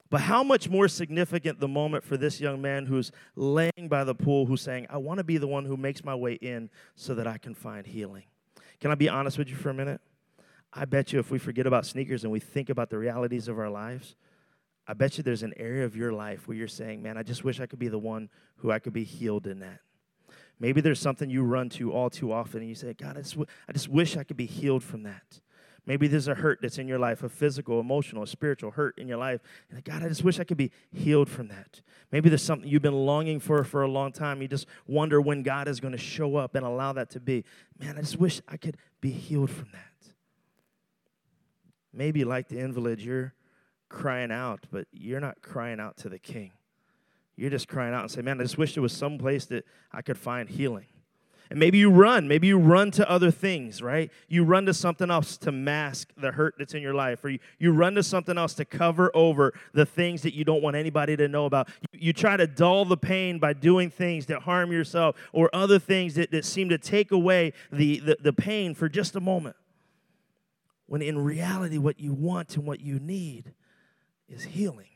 But 0.09 0.21
how 0.21 0.43
much 0.43 0.69
more 0.69 0.87
significant 0.87 1.59
the 1.59 1.67
moment 1.67 2.03
for 2.03 2.17
this 2.17 2.39
young 2.41 2.61
man 2.61 2.85
who's 2.85 3.11
laying 3.35 3.87
by 3.87 4.03
the 4.03 4.13
pool, 4.13 4.45
who's 4.45 4.61
saying, 4.61 4.87
I 4.89 4.97
want 4.97 5.19
to 5.19 5.23
be 5.23 5.37
the 5.37 5.47
one 5.47 5.65
who 5.65 5.77
makes 5.77 6.03
my 6.03 6.15
way 6.15 6.33
in 6.33 6.69
so 6.95 7.15
that 7.15 7.25
I 7.25 7.37
can 7.37 7.55
find 7.55 7.85
healing. 7.85 8.23
Can 8.79 8.91
I 8.91 8.95
be 8.95 9.09
honest 9.09 9.37
with 9.37 9.49
you 9.49 9.55
for 9.55 9.69
a 9.69 9.73
minute? 9.73 10.01
I 10.71 10.85
bet 10.85 11.13
you 11.13 11.19
if 11.19 11.31
we 11.31 11.39
forget 11.39 11.65
about 11.65 11.85
sneakers 11.85 12.23
and 12.23 12.31
we 12.31 12.39
think 12.39 12.69
about 12.69 12.89
the 12.89 12.97
realities 12.97 13.47
of 13.47 13.57
our 13.59 13.69
lives, 13.69 14.15
I 14.87 14.93
bet 14.93 15.17
you 15.17 15.23
there's 15.23 15.43
an 15.43 15.53
area 15.57 15.85
of 15.85 15.95
your 15.95 16.11
life 16.11 16.47
where 16.47 16.57
you're 16.57 16.67
saying, 16.67 17.01
man, 17.01 17.17
I 17.17 17.23
just 17.23 17.43
wish 17.43 17.59
I 17.59 17.65
could 17.65 17.79
be 17.79 17.87
the 17.87 17.99
one 17.99 18.29
who 18.57 18.71
I 18.71 18.79
could 18.79 18.93
be 18.93 19.03
healed 19.03 19.47
in 19.47 19.59
that. 19.59 19.79
Maybe 20.59 20.81
there's 20.81 20.99
something 20.99 21.29
you 21.29 21.43
run 21.43 21.69
to 21.69 21.91
all 21.91 22.09
too 22.09 22.31
often 22.31 22.59
and 22.59 22.69
you 22.69 22.75
say, 22.75 22.93
God, 22.93 23.17
I 23.17 23.21
just, 23.21 23.33
w- 23.33 23.47
I 23.67 23.71
just 23.71 23.89
wish 23.89 24.17
I 24.17 24.23
could 24.23 24.37
be 24.37 24.45
healed 24.45 24.83
from 24.83 25.03
that. 25.03 25.41
Maybe 25.85 26.07
there's 26.07 26.29
a 26.29 26.35
hurt 26.35 26.59
that's 26.61 26.77
in 26.77 26.87
your 26.87 26.99
life, 26.99 27.23
a 27.23 27.29
physical, 27.29 27.81
emotional, 27.81 28.25
spiritual 28.25 28.71
hurt 28.71 28.97
in 28.97 29.07
your 29.07 29.17
life. 29.17 29.41
And 29.69 29.83
God, 29.83 30.01
I 30.03 30.07
just 30.07 30.23
wish 30.23 30.39
I 30.39 30.45
could 30.45 30.55
be 30.55 30.71
healed 30.93 31.29
from 31.29 31.49
that. 31.49 31.81
Maybe 32.11 32.29
there's 32.29 32.43
something 32.43 32.69
you've 32.69 32.81
been 32.81 32.93
longing 32.93 33.39
for 33.41 33.63
for 33.65 33.83
a 33.83 33.87
long 33.89 34.13
time. 34.13 34.41
You 34.41 34.47
just 34.47 34.65
wonder 34.87 35.19
when 35.19 35.43
God 35.43 35.67
is 35.67 35.81
going 35.81 35.91
to 35.91 35.97
show 35.97 36.37
up 36.37 36.55
and 36.55 36.65
allow 36.65 36.93
that 36.93 37.09
to 37.11 37.19
be. 37.19 37.43
Man, 37.77 37.97
I 37.97 38.01
just 38.01 38.17
wish 38.17 38.41
I 38.47 38.55
could 38.55 38.77
be 39.01 39.11
healed 39.11 39.49
from 39.49 39.69
that. 39.73 40.13
Maybe 41.91 42.23
like 42.23 42.47
the 42.47 42.59
invalid, 42.59 43.01
you're 43.01 43.33
crying 43.93 44.31
out, 44.31 44.65
but 44.71 44.87
you're 44.91 45.21
not 45.21 45.41
crying 45.41 45.79
out 45.79 45.95
to 45.97 46.09
the 46.09 46.19
king. 46.19 46.51
You're 47.35 47.51
just 47.51 47.67
crying 47.67 47.93
out 47.93 48.01
and 48.01 48.11
say, 48.11 48.21
Man, 48.21 48.39
I 48.39 48.43
just 48.43 48.57
wish 48.57 48.73
there 48.73 48.83
was 48.83 48.93
some 48.93 49.17
place 49.17 49.45
that 49.45 49.65
I 49.91 50.01
could 50.01 50.17
find 50.17 50.49
healing. 50.49 50.87
And 51.49 51.59
maybe 51.59 51.77
you 51.77 51.91
run. 51.91 52.27
Maybe 52.27 52.47
you 52.47 52.57
run 52.57 52.89
to 52.91 53.07
other 53.07 53.29
things, 53.29 53.81
right? 53.81 54.09
You 54.27 54.43
run 54.43 54.65
to 54.65 54.73
something 54.73 55.11
else 55.11 55.37
to 55.37 55.51
mask 55.51 56.11
the 56.17 56.31
hurt 56.31 56.55
that's 56.57 56.73
in 56.73 56.81
your 56.81 56.95
life, 56.95 57.23
or 57.23 57.29
you, 57.29 57.39
you 57.59 57.71
run 57.71 57.93
to 57.95 58.03
something 58.03 58.37
else 58.37 58.55
to 58.55 58.65
cover 58.65 59.11
over 59.13 59.53
the 59.73 59.85
things 59.85 60.23
that 60.23 60.33
you 60.33 60.43
don't 60.43 60.63
want 60.63 60.75
anybody 60.75 61.15
to 61.17 61.27
know 61.27 61.45
about. 61.45 61.69
You, 61.91 62.07
you 62.07 62.13
try 62.13 62.37
to 62.37 62.47
dull 62.47 62.85
the 62.85 62.97
pain 62.97 63.37
by 63.37 63.53
doing 63.53 63.91
things 63.91 64.25
that 64.27 64.43
harm 64.43 64.71
yourself 64.71 65.15
or 65.31 65.49
other 65.53 65.77
things 65.77 66.15
that, 66.15 66.31
that 66.31 66.45
seem 66.45 66.69
to 66.69 66.77
take 66.79 67.11
away 67.11 67.53
the, 67.71 67.99
the, 67.99 68.17
the 68.19 68.33
pain 68.33 68.73
for 68.73 68.89
just 68.89 69.15
a 69.15 69.21
moment. 69.21 69.55
When 70.87 71.01
in 71.01 71.19
reality, 71.19 71.77
what 71.77 71.99
you 71.99 72.13
want 72.13 72.55
and 72.55 72.65
what 72.65 72.79
you 72.79 72.99
need 72.99 73.53
is 74.33 74.43
healing. 74.43 74.87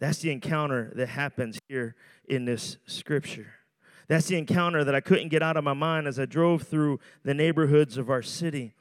That's 0.00 0.18
the 0.18 0.30
encounter 0.30 0.92
that 0.96 1.08
happens 1.08 1.58
here 1.68 1.94
in 2.28 2.44
this 2.44 2.76
scripture. 2.86 3.54
That's 4.08 4.26
the 4.26 4.36
encounter 4.36 4.84
that 4.84 4.94
I 4.94 5.00
couldn't 5.00 5.28
get 5.28 5.42
out 5.42 5.56
of 5.56 5.64
my 5.64 5.72
mind 5.72 6.06
as 6.06 6.18
I 6.18 6.26
drove 6.26 6.62
through 6.62 7.00
the 7.22 7.32
neighborhoods 7.32 7.96
of 7.96 8.10
our 8.10 8.22
city. 8.22 8.74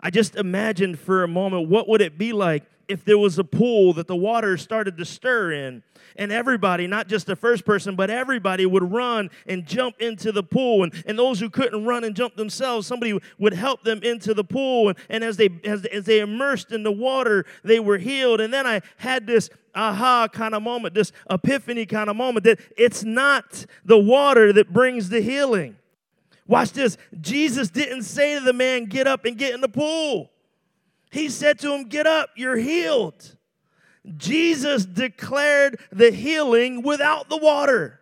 I 0.00 0.10
just 0.10 0.36
imagined 0.36 0.98
for 0.98 1.22
a 1.22 1.28
moment 1.28 1.68
what 1.68 1.88
would 1.88 2.00
it 2.00 2.16
be 2.16 2.32
like 2.32 2.64
if 2.90 3.04
there 3.04 3.18
was 3.18 3.38
a 3.38 3.44
pool 3.44 3.92
that 3.94 4.08
the 4.08 4.16
water 4.16 4.56
started 4.56 4.98
to 4.98 5.04
stir 5.04 5.52
in 5.52 5.82
and 6.16 6.32
everybody 6.32 6.88
not 6.88 7.06
just 7.06 7.26
the 7.26 7.36
first 7.36 7.64
person 7.64 7.94
but 7.94 8.10
everybody 8.10 8.66
would 8.66 8.92
run 8.92 9.30
and 9.46 9.64
jump 9.64 10.00
into 10.00 10.32
the 10.32 10.42
pool. 10.42 10.82
And, 10.82 10.92
and 11.06 11.18
those 11.18 11.38
who 11.38 11.48
couldn't 11.48 11.84
run 11.84 12.02
and 12.04 12.16
jump 12.16 12.34
themselves 12.34 12.86
somebody 12.86 13.18
would 13.38 13.54
help 13.54 13.84
them 13.84 14.02
into 14.02 14.34
the 14.34 14.44
pool. 14.44 14.88
And, 14.88 14.98
and 15.08 15.24
as 15.24 15.36
they 15.36 15.48
as, 15.64 15.84
as 15.86 16.04
they 16.04 16.18
immersed 16.18 16.72
in 16.72 16.82
the 16.82 16.92
water 16.92 17.46
they 17.62 17.78
were 17.78 17.98
healed. 17.98 18.40
And 18.40 18.52
then 18.52 18.66
i 18.66 18.82
had 18.96 19.26
this 19.26 19.48
aha 19.72 20.26
kind 20.32 20.52
of 20.52 20.62
moment 20.62 20.94
this 20.94 21.12
epiphany 21.30 21.86
kind 21.86 22.10
of 22.10 22.16
moment 22.16 22.44
that 22.44 22.58
it's 22.76 23.04
not 23.04 23.64
the 23.84 23.98
water 23.98 24.52
that 24.52 24.72
brings 24.72 25.08
the 25.08 25.20
healing. 25.20 25.76
Watch 26.48 26.72
this. 26.72 26.98
Jesus 27.20 27.70
didn't 27.70 28.02
say 28.02 28.36
to 28.36 28.44
the 28.44 28.52
man 28.52 28.86
get 28.86 29.06
up 29.06 29.24
and 29.24 29.38
get 29.38 29.54
in 29.54 29.60
the 29.60 29.68
pool 29.68 30.30
he 31.10 31.28
said 31.28 31.58
to 31.60 31.74
him, 31.74 31.88
Get 31.88 32.06
up, 32.06 32.30
you're 32.36 32.56
healed. 32.56 33.36
Jesus 34.16 34.86
declared 34.86 35.78
the 35.92 36.10
healing 36.10 36.82
without 36.82 37.28
the 37.28 37.36
water. 37.36 38.00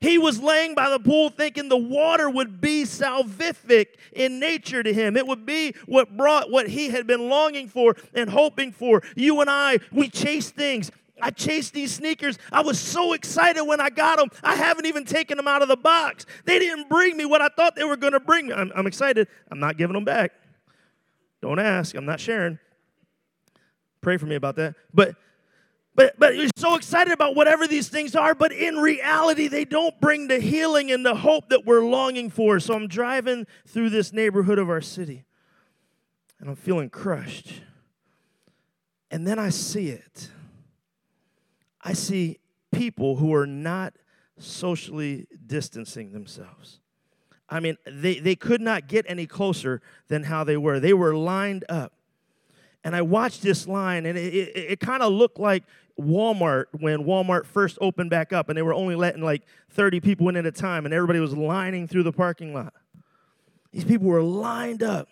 He 0.00 0.16
was 0.16 0.40
laying 0.40 0.74
by 0.74 0.88
the 0.88 0.98
pool 0.98 1.28
thinking 1.28 1.68
the 1.68 1.76
water 1.76 2.30
would 2.30 2.60
be 2.60 2.84
salvific 2.84 3.88
in 4.12 4.40
nature 4.40 4.82
to 4.82 4.94
him. 4.94 5.14
It 5.14 5.26
would 5.26 5.44
be 5.44 5.74
what 5.84 6.16
brought 6.16 6.50
what 6.50 6.68
he 6.68 6.88
had 6.88 7.06
been 7.06 7.28
longing 7.28 7.68
for 7.68 7.96
and 8.14 8.30
hoping 8.30 8.72
for. 8.72 9.02
You 9.14 9.42
and 9.42 9.50
I, 9.50 9.78
we 9.92 10.08
chase 10.08 10.50
things. 10.50 10.90
I 11.20 11.30
chased 11.30 11.74
these 11.74 11.92
sneakers. 11.92 12.38
I 12.50 12.62
was 12.62 12.80
so 12.80 13.12
excited 13.12 13.62
when 13.64 13.78
I 13.78 13.90
got 13.90 14.18
them. 14.18 14.30
I 14.42 14.54
haven't 14.54 14.86
even 14.86 15.04
taken 15.04 15.36
them 15.36 15.46
out 15.46 15.60
of 15.60 15.68
the 15.68 15.76
box. 15.76 16.24
They 16.46 16.58
didn't 16.58 16.88
bring 16.88 17.18
me 17.18 17.26
what 17.26 17.42
I 17.42 17.48
thought 17.48 17.76
they 17.76 17.84
were 17.84 17.98
going 17.98 18.14
to 18.14 18.20
bring 18.20 18.46
me. 18.46 18.54
I'm, 18.54 18.72
I'm 18.74 18.86
excited. 18.86 19.28
I'm 19.50 19.60
not 19.60 19.76
giving 19.76 19.92
them 19.92 20.04
back. 20.04 20.32
Don't 21.42 21.58
ask. 21.58 21.94
I'm 21.94 22.04
not 22.04 22.20
sharing. 22.20 22.58
Pray 24.00 24.16
for 24.16 24.26
me 24.26 24.34
about 24.34 24.56
that. 24.56 24.74
But 24.92 25.14
but 25.94 26.18
but 26.18 26.36
you're 26.36 26.48
so 26.56 26.76
excited 26.76 27.12
about 27.12 27.34
whatever 27.34 27.66
these 27.66 27.88
things 27.88 28.14
are, 28.14 28.34
but 28.34 28.52
in 28.52 28.76
reality, 28.76 29.48
they 29.48 29.64
don't 29.64 30.00
bring 30.00 30.28
the 30.28 30.38
healing 30.38 30.90
and 30.92 31.04
the 31.04 31.16
hope 31.16 31.48
that 31.48 31.66
we're 31.66 31.84
longing 31.84 32.30
for. 32.30 32.60
So 32.60 32.74
I'm 32.74 32.88
driving 32.88 33.46
through 33.66 33.90
this 33.90 34.12
neighborhood 34.12 34.58
of 34.58 34.70
our 34.70 34.80
city, 34.80 35.24
and 36.38 36.48
I'm 36.48 36.56
feeling 36.56 36.90
crushed. 36.90 37.62
And 39.10 39.26
then 39.26 39.38
I 39.38 39.48
see 39.48 39.88
it. 39.88 40.30
I 41.82 41.94
see 41.94 42.38
people 42.72 43.16
who 43.16 43.34
are 43.34 43.46
not 43.46 43.94
socially 44.38 45.26
distancing 45.46 46.12
themselves. 46.12 46.79
I 47.50 47.60
mean, 47.60 47.76
they, 47.84 48.20
they 48.20 48.36
could 48.36 48.60
not 48.60 48.86
get 48.86 49.04
any 49.08 49.26
closer 49.26 49.82
than 50.08 50.24
how 50.24 50.44
they 50.44 50.56
were. 50.56 50.78
They 50.78 50.94
were 50.94 51.14
lined 51.14 51.64
up. 51.68 51.92
And 52.84 52.96
I 52.96 53.02
watched 53.02 53.42
this 53.42 53.66
line, 53.66 54.06
and 54.06 54.16
it, 54.16 54.34
it, 54.34 54.56
it 54.56 54.80
kind 54.80 55.02
of 55.02 55.12
looked 55.12 55.38
like 55.38 55.64
Walmart 56.00 56.66
when 56.78 57.00
Walmart 57.00 57.44
first 57.44 57.76
opened 57.80 58.08
back 58.08 58.32
up, 58.32 58.48
and 58.48 58.56
they 58.56 58.62
were 58.62 58.72
only 58.72 58.94
letting 58.94 59.22
like 59.22 59.42
30 59.70 60.00
people 60.00 60.28
in 60.28 60.36
at 60.36 60.46
a 60.46 60.52
time, 60.52 60.86
and 60.86 60.94
everybody 60.94 61.20
was 61.20 61.36
lining 61.36 61.86
through 61.88 62.04
the 62.04 62.12
parking 62.12 62.54
lot. 62.54 62.72
These 63.72 63.84
people 63.84 64.06
were 64.06 64.22
lined 64.22 64.82
up. 64.82 65.08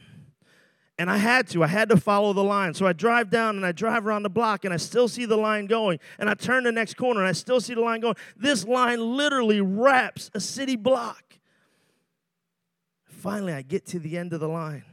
And 1.00 1.09
I 1.09 1.16
had 1.16 1.47
to. 1.49 1.62
I 1.62 1.68
had 1.68 1.90
to 1.90 1.97
follow 1.97 2.33
the 2.33 2.42
line. 2.42 2.75
So 2.75 2.85
I 2.85 2.92
drive 2.92 3.30
down 3.30 3.54
and 3.54 3.64
I 3.64 3.71
drive 3.71 4.04
around 4.04 4.25
the 4.25 4.30
block 4.30 4.64
and 4.64 4.75
I 4.75 4.78
still 4.78 5.07
see 5.07 5.26
the 5.26 5.37
line 5.37 5.66
going. 5.66 6.00
And 6.18 6.28
I 6.28 6.35
turn 6.35 6.64
the 6.64 6.73
next 6.73 6.95
corner 6.95 7.21
and 7.21 7.28
I 7.28 7.33
still 7.33 7.61
see 7.61 7.75
the 7.75 7.83
line 7.83 8.00
going. 8.00 8.16
This 8.37 8.64
line 8.64 8.99
literally 9.16 9.61
wraps 9.61 10.28
a 10.35 10.40
city 10.40 10.75
block. 10.75 11.38
Finally, 13.18 13.52
I 13.52 13.62
get 13.62 13.84
to 13.87 13.98
the 13.98 14.16
end 14.16 14.32
of 14.32 14.38
the 14.38 14.48
line. 14.48 14.84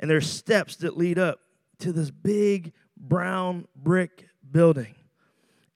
And 0.00 0.10
there's 0.10 0.28
steps 0.28 0.76
that 0.76 0.96
lead 0.96 1.18
up 1.18 1.38
to 1.78 1.92
this 1.92 2.10
big 2.10 2.72
brown 2.96 3.68
brick 3.76 4.28
building. 4.50 4.96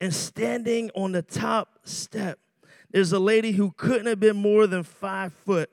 And 0.00 0.12
standing 0.12 0.90
on 0.96 1.12
the 1.12 1.22
top 1.22 1.78
step, 1.84 2.40
there's 2.90 3.12
a 3.12 3.20
lady 3.20 3.52
who 3.52 3.70
couldn't 3.76 4.06
have 4.06 4.18
been 4.18 4.36
more 4.36 4.66
than 4.66 4.82
five 4.82 5.32
foot. 5.32 5.70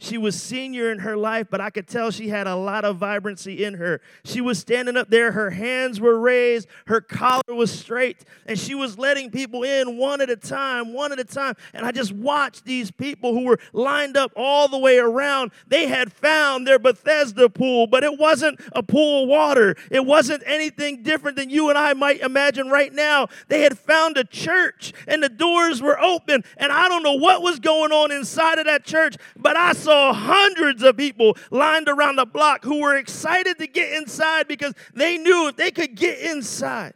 She 0.00 0.16
was 0.16 0.40
senior 0.40 0.92
in 0.92 1.00
her 1.00 1.16
life, 1.16 1.48
but 1.50 1.60
I 1.60 1.70
could 1.70 1.88
tell 1.88 2.12
she 2.12 2.28
had 2.28 2.46
a 2.46 2.54
lot 2.54 2.84
of 2.84 2.98
vibrancy 2.98 3.64
in 3.64 3.74
her. 3.74 4.00
She 4.24 4.40
was 4.40 4.60
standing 4.60 4.96
up 4.96 5.10
there, 5.10 5.32
her 5.32 5.50
hands 5.50 6.00
were 6.00 6.20
raised, 6.20 6.68
her 6.86 7.00
collar 7.00 7.42
was 7.52 7.76
straight, 7.76 8.24
and 8.46 8.56
she 8.56 8.76
was 8.76 8.96
letting 8.96 9.32
people 9.32 9.64
in 9.64 9.96
one 9.96 10.20
at 10.20 10.30
a 10.30 10.36
time, 10.36 10.92
one 10.92 11.10
at 11.10 11.18
a 11.18 11.24
time. 11.24 11.54
And 11.74 11.84
I 11.84 11.90
just 11.90 12.12
watched 12.12 12.64
these 12.64 12.92
people 12.92 13.32
who 13.32 13.44
were 13.44 13.58
lined 13.72 14.16
up 14.16 14.30
all 14.36 14.68
the 14.68 14.78
way 14.78 14.98
around. 14.98 15.50
They 15.66 15.88
had 15.88 16.12
found 16.12 16.64
their 16.64 16.78
Bethesda 16.78 17.48
pool, 17.48 17.88
but 17.88 18.04
it 18.04 18.20
wasn't 18.20 18.60
a 18.72 18.84
pool 18.84 19.24
of 19.24 19.28
water. 19.28 19.74
It 19.90 20.06
wasn't 20.06 20.44
anything 20.46 21.02
different 21.02 21.36
than 21.36 21.50
you 21.50 21.70
and 21.70 21.78
I 21.78 21.94
might 21.94 22.20
imagine 22.20 22.68
right 22.68 22.92
now. 22.92 23.26
They 23.48 23.62
had 23.62 23.76
found 23.76 24.16
a 24.16 24.22
church, 24.22 24.92
and 25.08 25.24
the 25.24 25.28
doors 25.28 25.82
were 25.82 26.00
open, 26.00 26.44
and 26.56 26.70
I 26.70 26.88
don't 26.88 27.02
know 27.02 27.14
what 27.14 27.42
was 27.42 27.58
going 27.58 27.90
on 27.90 28.12
inside 28.12 28.60
of 28.60 28.66
that 28.66 28.84
church, 28.84 29.16
but 29.36 29.56
I 29.56 29.72
saw 29.88 30.12
hundreds 30.12 30.82
of 30.82 30.98
people 30.98 31.34
lined 31.50 31.88
around 31.88 32.16
the 32.16 32.26
block 32.26 32.62
who 32.62 32.82
were 32.82 32.94
excited 32.94 33.58
to 33.58 33.66
get 33.66 33.90
inside 33.94 34.46
because 34.46 34.74
they 34.92 35.16
knew 35.16 35.48
if 35.48 35.56
they 35.56 35.70
could 35.70 35.94
get 35.94 36.18
inside, 36.18 36.92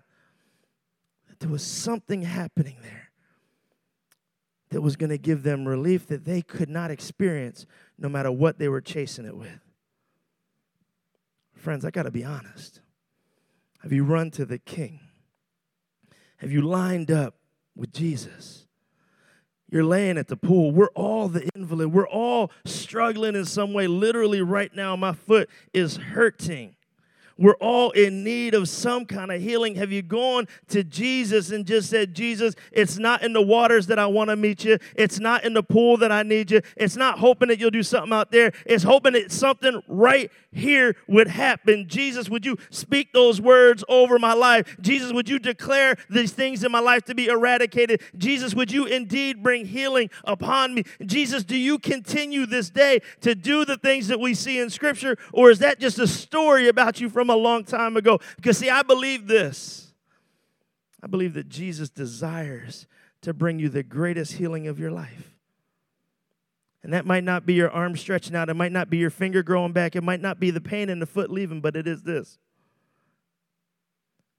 that 1.26 1.40
there 1.40 1.48
was 1.48 1.64
something 1.64 2.20
happening 2.20 2.76
there 2.82 3.10
that 4.68 4.82
was 4.82 4.96
going 4.96 5.08
to 5.08 5.16
give 5.16 5.42
them 5.42 5.66
relief 5.66 6.06
that 6.08 6.26
they 6.26 6.42
could 6.42 6.68
not 6.68 6.90
experience 6.90 7.64
no 7.96 8.10
matter 8.10 8.30
what 8.30 8.58
they 8.58 8.68
were 8.68 8.82
chasing 8.82 9.24
it 9.24 9.38
with. 9.38 9.60
Friends, 11.54 11.86
I 11.86 11.90
got 11.90 12.02
to 12.02 12.10
be 12.10 12.24
honest. 12.24 12.82
Have 13.82 13.92
you 13.92 14.04
run 14.04 14.30
to 14.32 14.44
the 14.44 14.58
King? 14.58 15.00
Have 16.36 16.52
you 16.52 16.60
lined 16.60 17.10
up 17.10 17.36
with 17.74 17.90
Jesus? 17.90 18.66
You're 19.72 19.84
laying 19.84 20.18
at 20.18 20.28
the 20.28 20.36
pool. 20.36 20.70
We're 20.70 20.88
all 20.88 21.28
the 21.28 21.48
invalid. 21.54 21.94
We're 21.94 22.06
all 22.06 22.50
struggling 22.66 23.34
in 23.34 23.46
some 23.46 23.72
way. 23.72 23.86
Literally, 23.86 24.42
right 24.42 24.72
now, 24.74 24.96
my 24.96 25.14
foot 25.14 25.48
is 25.72 25.96
hurting. 25.96 26.76
We're 27.38 27.54
all 27.54 27.90
in 27.92 28.22
need 28.22 28.52
of 28.52 28.68
some 28.68 29.06
kind 29.06 29.32
of 29.32 29.40
healing. 29.40 29.76
Have 29.76 29.90
you 29.90 30.02
gone 30.02 30.46
to 30.68 30.84
Jesus 30.84 31.50
and 31.50 31.64
just 31.64 31.88
said, 31.88 32.12
Jesus, 32.12 32.54
it's 32.70 32.98
not 32.98 33.22
in 33.22 33.32
the 33.32 33.40
waters 33.40 33.86
that 33.86 33.98
I 33.98 34.04
want 34.06 34.28
to 34.28 34.36
meet 34.36 34.62
you. 34.62 34.76
It's 34.94 35.18
not 35.18 35.42
in 35.42 35.54
the 35.54 35.62
pool 35.62 35.96
that 35.96 36.12
I 36.12 36.22
need 36.22 36.50
you. 36.50 36.60
It's 36.76 36.94
not 36.94 37.18
hoping 37.18 37.48
that 37.48 37.58
you'll 37.58 37.70
do 37.70 37.82
something 37.82 38.12
out 38.12 38.30
there. 38.30 38.52
It's 38.66 38.84
hoping 38.84 39.14
that 39.14 39.32
something 39.32 39.80
right 39.88 40.30
here 40.52 40.96
would 41.06 41.28
happen. 41.28 41.88
Jesus, 41.88 42.28
would 42.28 42.44
you 42.44 42.56
speak 42.70 43.12
those 43.12 43.40
words 43.40 43.82
over 43.88 44.18
my 44.18 44.34
life? 44.34 44.76
Jesus, 44.80 45.12
would 45.12 45.28
you 45.28 45.38
declare 45.38 45.96
these 46.10 46.32
things 46.32 46.62
in 46.62 46.70
my 46.70 46.80
life 46.80 47.04
to 47.04 47.14
be 47.14 47.26
eradicated? 47.26 48.02
Jesus, 48.16 48.54
would 48.54 48.70
you 48.70 48.86
indeed 48.86 49.42
bring 49.42 49.66
healing 49.66 50.10
upon 50.24 50.74
me? 50.74 50.84
Jesus, 51.04 51.44
do 51.44 51.56
you 51.56 51.78
continue 51.78 52.46
this 52.46 52.70
day 52.70 53.00
to 53.20 53.34
do 53.34 53.64
the 53.64 53.76
things 53.76 54.08
that 54.08 54.20
we 54.20 54.34
see 54.34 54.58
in 54.58 54.70
Scripture, 54.70 55.16
or 55.32 55.50
is 55.50 55.58
that 55.60 55.80
just 55.80 55.98
a 55.98 56.06
story 56.06 56.68
about 56.68 57.00
you 57.00 57.08
from 57.08 57.30
a 57.30 57.36
long 57.36 57.64
time 57.64 57.96
ago. 57.96 58.18
Because, 58.36 58.58
see, 58.58 58.70
I 58.70 58.82
believe 58.82 59.26
this. 59.26 59.92
I 61.02 61.06
believe 61.06 61.34
that 61.34 61.48
Jesus 61.48 61.90
desires 61.90 62.86
to 63.22 63.32
bring 63.32 63.58
you 63.58 63.68
the 63.68 63.82
greatest 63.82 64.34
healing 64.34 64.66
of 64.66 64.78
your 64.78 64.90
life. 64.90 65.31
And 66.82 66.92
that 66.92 67.06
might 67.06 67.24
not 67.24 67.46
be 67.46 67.54
your 67.54 67.70
arm 67.70 67.96
stretching 67.96 68.34
out, 68.34 68.48
it 68.48 68.54
might 68.54 68.72
not 68.72 68.90
be 68.90 68.98
your 68.98 69.10
finger 69.10 69.42
growing 69.42 69.72
back, 69.72 69.94
it 69.94 70.02
might 70.02 70.20
not 70.20 70.40
be 70.40 70.50
the 70.50 70.60
pain 70.60 70.88
in 70.88 70.98
the 70.98 71.06
foot 71.06 71.30
leaving, 71.30 71.60
but 71.60 71.76
it 71.76 71.86
is 71.86 72.02
this. 72.02 72.38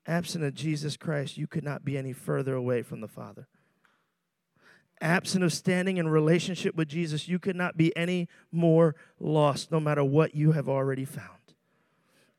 Absent 0.06 0.44
of 0.44 0.54
Jesus 0.54 0.98
Christ, 0.98 1.38
you 1.38 1.48
could 1.48 1.64
not 1.64 1.86
be 1.86 1.98
any 1.98 2.12
further 2.12 2.54
away 2.56 2.82
from 2.82 3.00
the 3.00 3.08
Father. 3.08 3.48
Absent 5.00 5.44
of 5.44 5.54
standing 5.54 5.98
in 5.98 6.08
relationship 6.10 6.76
with 6.76 6.90
Jesus, 6.90 7.28
you 7.28 7.40
could 7.40 7.56
not 7.56 7.78
be 7.78 7.96
any 7.96 8.28
more 8.52 8.96
lost, 9.20 9.72
no 9.72 9.80
matter 9.80 10.04
what 10.04 10.36
you 10.36 10.52
have 10.52 10.68
already 10.68 11.06
found. 11.06 11.43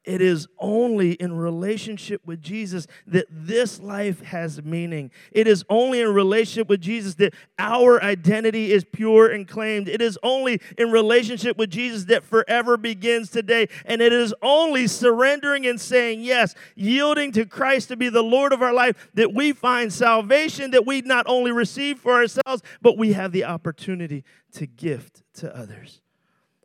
It 0.04 0.20
is 0.20 0.46
only 0.58 1.12
in 1.12 1.34
relationship 1.34 2.20
with 2.26 2.42
Jesus 2.42 2.86
that 3.06 3.26
this 3.30 3.80
life 3.80 4.20
has 4.20 4.62
meaning. 4.62 5.10
It 5.32 5.48
is 5.48 5.64
only 5.70 6.02
in 6.02 6.12
relationship 6.12 6.68
with 6.68 6.82
Jesus 6.82 7.14
that 7.16 7.32
our 7.58 8.02
identity 8.02 8.70
is 8.70 8.84
pure 8.84 9.30
and 9.30 9.48
claimed. 9.48 9.88
It 9.88 10.02
is 10.02 10.18
only 10.22 10.60
in 10.76 10.92
relationship 10.92 11.56
with 11.56 11.70
Jesus 11.70 12.04
that 12.04 12.22
forever 12.22 12.76
begins 12.76 13.30
today. 13.30 13.68
And 13.86 14.02
it 14.02 14.12
is 14.12 14.34
only 14.42 14.88
surrendering 14.88 15.66
and 15.66 15.80
saying 15.80 16.20
yes, 16.20 16.54
yielding 16.74 17.32
to 17.32 17.46
Christ 17.46 17.88
to 17.88 17.96
be 17.96 18.10
the 18.10 18.22
Lord 18.22 18.52
of 18.52 18.60
our 18.60 18.74
life, 18.74 19.08
that 19.14 19.32
we 19.32 19.52
find 19.52 19.90
salvation 19.90 20.70
that 20.72 20.84
we 20.84 21.00
not 21.00 21.24
only 21.26 21.50
receive 21.50 21.98
for 21.98 22.12
ourselves, 22.12 22.62
but 22.82 22.98
we 22.98 23.14
have 23.14 23.32
the 23.32 23.44
opportunity 23.44 24.22
to 24.52 24.66
gift 24.66 25.22
to 25.34 25.56
others. 25.56 26.02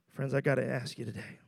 Friends, 0.10 0.34
I 0.34 0.42
got 0.42 0.56
to 0.56 0.70
ask 0.70 0.98
you 0.98 1.06
today 1.06 1.40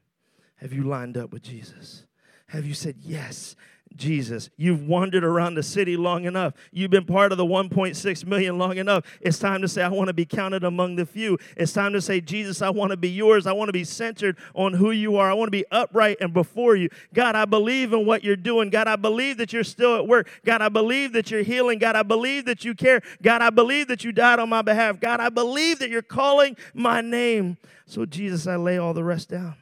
have 0.62 0.72
you 0.72 0.84
lined 0.84 1.18
up 1.18 1.34
with 1.34 1.42
Jesus? 1.42 2.06
Have 2.48 2.68
you 2.68 2.76
said, 2.76 2.98
Yes, 3.02 3.56
Jesus? 3.96 4.52
You've 4.58 4.88
wandered 4.88 5.24
around 5.24 5.56
the 5.56 5.64
city 5.64 5.98
long 5.98 6.26
enough. 6.26 6.54
You've 6.72 6.92
been 6.92 7.06
part 7.06 7.32
of 7.32 7.40
the 7.40 7.46
1.6 7.46 8.26
million 8.26 8.60
long 8.60 8.78
enough. 8.78 9.06
It's 9.20 9.40
time 9.40 9.62
to 9.64 9.68
say, 9.68 9.82
I 9.82 9.90
want 9.90 10.08
to 10.08 10.14
be 10.14 10.24
counted 10.24 10.64
among 10.64 10.98
the 10.98 11.06
few. 11.06 11.40
It's 11.58 11.74
time 11.74 11.94
to 11.94 12.02
say, 12.02 12.22
Jesus, 12.22 12.62
I 12.62 12.70
want 12.70 12.92
to 12.92 12.98
be 12.98 13.10
yours. 13.10 13.48
I 13.48 13.54
want 13.54 13.70
to 13.70 13.74
be 13.74 13.84
centered 13.84 14.38
on 14.54 14.74
who 14.74 14.92
you 14.92 15.18
are. 15.18 15.32
I 15.32 15.34
want 15.34 15.48
to 15.48 15.52
be 15.52 15.66
upright 15.72 16.18
and 16.22 16.32
before 16.32 16.76
you. 16.76 16.90
God, 17.14 17.36
I 17.36 17.46
believe 17.46 17.92
in 17.92 18.06
what 18.06 18.24
you're 18.24 18.36
doing. 18.36 18.70
God, 18.70 18.88
I 18.88 18.98
believe 18.98 19.38
that 19.38 19.52
you're 19.52 19.64
still 19.64 19.96
at 19.96 20.08
work. 20.08 20.30
God, 20.46 20.62
I 20.62 20.70
believe 20.70 21.14
that 21.14 21.32
you're 21.32 21.44
healing. 21.44 21.80
God, 21.80 21.96
I 21.96 22.04
believe 22.04 22.46
that 22.46 22.64
you 22.64 22.76
care. 22.76 23.02
God, 23.22 23.42
I 23.42 23.50
believe 23.50 23.88
that 23.88 24.04
you 24.04 24.12
died 24.12 24.40
on 24.40 24.48
my 24.48 24.62
behalf. 24.62 25.00
God, 25.00 25.20
I 25.20 25.30
believe 25.30 25.80
that 25.80 25.90
you're 25.90 26.02
calling 26.04 26.56
my 26.74 27.02
name. 27.02 27.58
So, 27.88 28.06
Jesus, 28.06 28.46
I 28.48 28.56
lay 28.56 28.78
all 28.78 28.94
the 28.94 29.04
rest 29.04 29.30
down. 29.30 29.56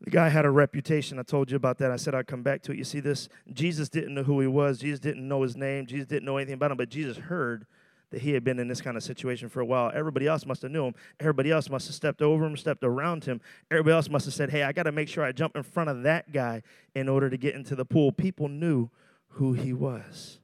The 0.00 0.10
guy 0.10 0.28
had 0.28 0.44
a 0.44 0.50
reputation. 0.50 1.18
I 1.18 1.22
told 1.22 1.50
you 1.50 1.56
about 1.56 1.78
that. 1.78 1.90
I 1.90 1.96
said 1.96 2.14
I'd 2.14 2.26
come 2.26 2.42
back 2.42 2.62
to 2.62 2.72
it. 2.72 2.78
You 2.78 2.84
see 2.84 3.00
this? 3.00 3.28
Jesus 3.52 3.88
didn't 3.88 4.14
know 4.14 4.22
who 4.22 4.40
he 4.40 4.46
was. 4.46 4.78
Jesus 4.78 5.00
didn't 5.00 5.26
know 5.26 5.42
his 5.42 5.56
name. 5.56 5.86
Jesus 5.86 6.06
didn't 6.06 6.26
know 6.26 6.36
anything 6.36 6.54
about 6.54 6.70
him, 6.70 6.76
but 6.76 6.90
Jesus 6.90 7.16
heard 7.16 7.66
that 8.10 8.20
he 8.20 8.32
had 8.32 8.44
been 8.44 8.58
in 8.58 8.68
this 8.68 8.80
kind 8.80 8.96
of 8.96 9.02
situation 9.02 9.48
for 9.48 9.60
a 9.60 9.64
while. 9.64 9.90
Everybody 9.92 10.26
else 10.28 10.46
must 10.46 10.62
have 10.62 10.70
knew 10.70 10.86
him. 10.86 10.94
Everybody 11.18 11.50
else 11.50 11.68
must 11.68 11.88
have 11.88 11.94
stepped 11.96 12.22
over 12.22 12.44
him, 12.44 12.56
stepped 12.56 12.84
around 12.84 13.24
him. 13.24 13.40
Everybody 13.70 13.94
else 13.94 14.08
must 14.08 14.26
have 14.26 14.34
said, 14.34 14.50
"Hey, 14.50 14.62
I 14.62 14.72
got 14.72 14.84
to 14.84 14.92
make 14.92 15.08
sure 15.08 15.24
I 15.24 15.32
jump 15.32 15.56
in 15.56 15.62
front 15.62 15.90
of 15.90 16.02
that 16.04 16.30
guy 16.30 16.62
in 16.94 17.08
order 17.08 17.28
to 17.28 17.36
get 17.36 17.54
into 17.54 17.74
the 17.74 17.84
pool." 17.84 18.12
People 18.12 18.48
knew 18.48 18.90
who 19.30 19.54
he 19.54 19.72
was. 19.72 20.38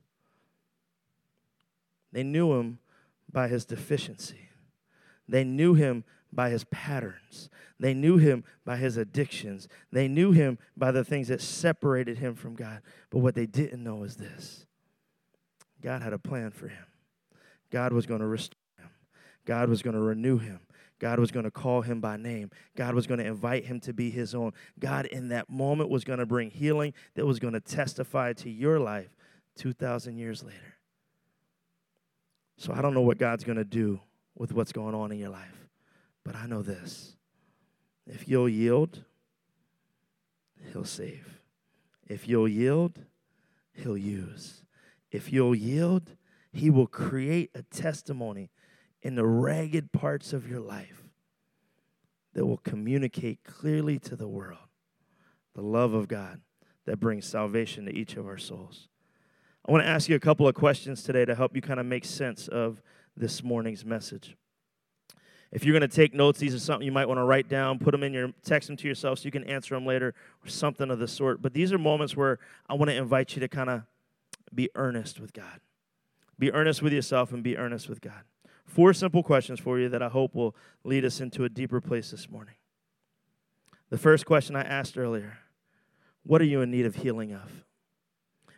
They 2.11 2.25
knew 2.25 2.55
him 2.55 2.79
by 3.31 3.49
his 3.49 3.65
deficiency. 3.65 4.49
They 5.29 5.45
knew 5.45 5.75
him 5.75 6.05
by 6.33 6.51
his 6.51 6.65
patterns. 6.65 7.51
They 7.79 7.95
knew 7.95 8.17
him 8.17 8.45
by 8.65 8.77
his 8.77 8.97
addictions. 8.97 9.69
They 9.91 10.09
knew 10.09 10.33
him 10.33 10.59
by 10.77 10.91
the 10.93 11.05
things 11.05 11.29
that 11.29 11.41
separated 11.41 12.19
him 12.19 12.35
from 12.35 12.55
God. 12.55 12.81
But 13.11 13.19
what 13.19 13.35
they 13.35 13.47
didn't 13.47 13.83
know 13.83 14.05
is 14.05 14.17
this 14.17 14.67
God 15.83 16.03
had 16.03 16.13
a 16.13 16.19
plan 16.19 16.51
for 16.51 16.69
him. 16.69 16.87
God 17.71 17.93
was 17.93 18.07
going 18.07 18.21
to 18.21 18.27
restore 18.27 18.59
him, 18.79 18.91
God 19.45 19.69
was 19.69 19.83
going 19.83 19.95
to 19.95 20.01
renew 20.01 20.39
him. 20.39 20.61
God 20.99 21.19
was 21.19 21.33
going 21.33 21.45
to 21.45 21.51
call 21.51 21.83
him 21.83 22.01
by 22.01 22.17
name. 22.17 22.49
God 22.77 22.95
was 22.95 23.09
going 23.09 23.19
to 23.19 23.27
invite 23.27 23.65
him 23.65 23.81
to 23.81 23.93
be 23.93 24.09
his 24.09 24.37
own. 24.37 24.53
God, 24.79 25.07
in 25.07 25.31
that 25.31 25.51
moment, 25.51 25.91
was 25.91 26.05
going 26.05 26.21
to 26.21 26.27
bring 26.27 26.49
healing 26.49 26.95
that 27.17 27.27
was 27.27 27.41
going 27.41 27.55
to 27.55 27.61
testify 27.61 28.35
to 28.35 28.49
your 28.49 28.79
life 28.79 29.17
2,000 29.57 30.17
years 30.17 30.45
later. 30.45 30.77
So 32.57 32.73
I 32.73 32.81
don't 32.81 32.95
know 32.95 33.01
what 33.01 33.19
God's 33.19 33.43
going 33.43 33.59
to 33.59 33.65
do 33.65 33.99
with 34.37 34.53
what's 34.53 34.71
going 34.71 34.95
on 34.95 35.11
in 35.11 35.19
your 35.19 35.31
life. 35.31 35.62
But 36.25 36.37
I 36.37 36.47
know 36.47 36.63
this 36.63 37.17
if 38.07 38.29
you'll 38.29 38.49
yield, 38.49 39.05
He'll 40.73 40.85
save. 40.85 41.41
If 42.07 42.29
you'll 42.29 42.49
yield, 42.49 43.01
He'll 43.73 43.97
use. 43.97 44.65
If 45.11 45.33
you'll 45.33 45.55
yield, 45.55 46.17
He 46.53 46.71
will 46.71 46.87
create 46.87 47.51
a 47.55 47.63
testimony 47.63 48.51
in 49.03 49.15
the 49.15 49.27
ragged 49.27 49.93
parts 49.93 50.33
of 50.33 50.49
your 50.49 50.61
life 50.61 51.03
that 52.35 52.47
will 52.47 52.59
communicate 52.59 53.45
clearly 53.45 53.99
to 53.99 54.17
the 54.17 54.29
world 54.29 54.59
the 55.55 55.63
love 55.63 55.93
of 55.93 56.09
God 56.09 56.41
that 56.87 56.99
brings 56.99 57.27
salvation 57.27 57.85
to 57.87 57.95
each 57.95 58.17
of 58.17 58.27
our 58.27 58.39
souls. 58.39 58.89
I 59.67 59.71
want 59.71 59.85
to 59.85 59.89
ask 59.89 60.09
you 60.09 60.17
a 60.17 60.21
couple 60.21 60.49
of 60.49 60.55
questions 60.55 61.03
today 61.03 61.25
to 61.25 61.35
help 61.35 61.55
you 61.55 61.63
kind 61.63 61.79
of 61.79 61.87
make 61.87 62.05
sense 62.05 62.49
of 62.49 62.81
this 63.17 63.43
morning's 63.45 63.85
message. 63.85 64.37
If 65.53 65.65
you're 65.65 65.79
going 65.79 65.89
to 65.89 65.95
take 65.95 66.15
notes, 66.15 66.39
these 66.39 66.55
are 66.55 66.59
something 66.59 66.87
you 66.87 66.93
might 66.93 67.07
want 67.07 67.19
to 67.19 67.25
write 67.25 67.47
down, 67.47 67.79
put 67.79 67.93
them 67.93 68.03
in 68.03 68.15
your 68.15 68.33
text 68.43 68.69
them 68.69 68.77
to 68.79 68.89
yourself 68.89 69.19
so 69.19 69.27
you 69.27 69.31
can 69.31 69.45
answer 69.45 69.75
them 69.75 69.85
later 69.85 70.15
or 70.45 70.49
something 70.49 70.91
of 70.91 70.99
the 70.99 71.07
sort. 71.07 71.43
But 71.43 71.53
these 71.53 71.73
are 71.73 71.79
moments 71.79 72.17
where 72.17 72.39
I 72.69 72.75
want 72.75 72.91
to 72.91 72.97
invite 72.97 73.35
you 73.37 73.41
to 73.41 73.49
kind 73.49 73.69
of 73.69 73.83
be 74.55 74.71
earnest 74.75 75.21
with 75.21 75.35
God. 75.35 75.61
Be 76.39 76.51
earnest 76.53 76.81
with 76.81 76.95
yourself 76.95 77.33
and 77.33 77.43
be 77.43 77.59
earnest 77.59 77.89
with 77.89 78.01
God. 78.01 78.23
Four 78.65 78.95
simple 78.95 79.23
questions 79.23 79.61
for 79.61 79.79
you 79.79 79.91
that 79.91 80.03
I 80.03 80.09
hope 80.09 80.35
will 80.35 80.57
lead 80.85 81.05
us 81.05 81.21
into 81.21 81.45
a 81.45 81.51
deeper 81.51 81.83
place 81.83 82.11
this 82.11 82.31
morning. 82.31 82.55
The 83.91 83.99
first 83.99 84.25
question 84.25 84.57
I 84.57 84.63
asked 84.63 84.97
earlier 84.97 85.39
What 86.23 86.41
are 86.41 86.47
you 86.47 86.63
in 86.63 86.71
need 86.71 86.87
of 86.87 86.97
healing 86.97 87.35
of? 87.35 87.65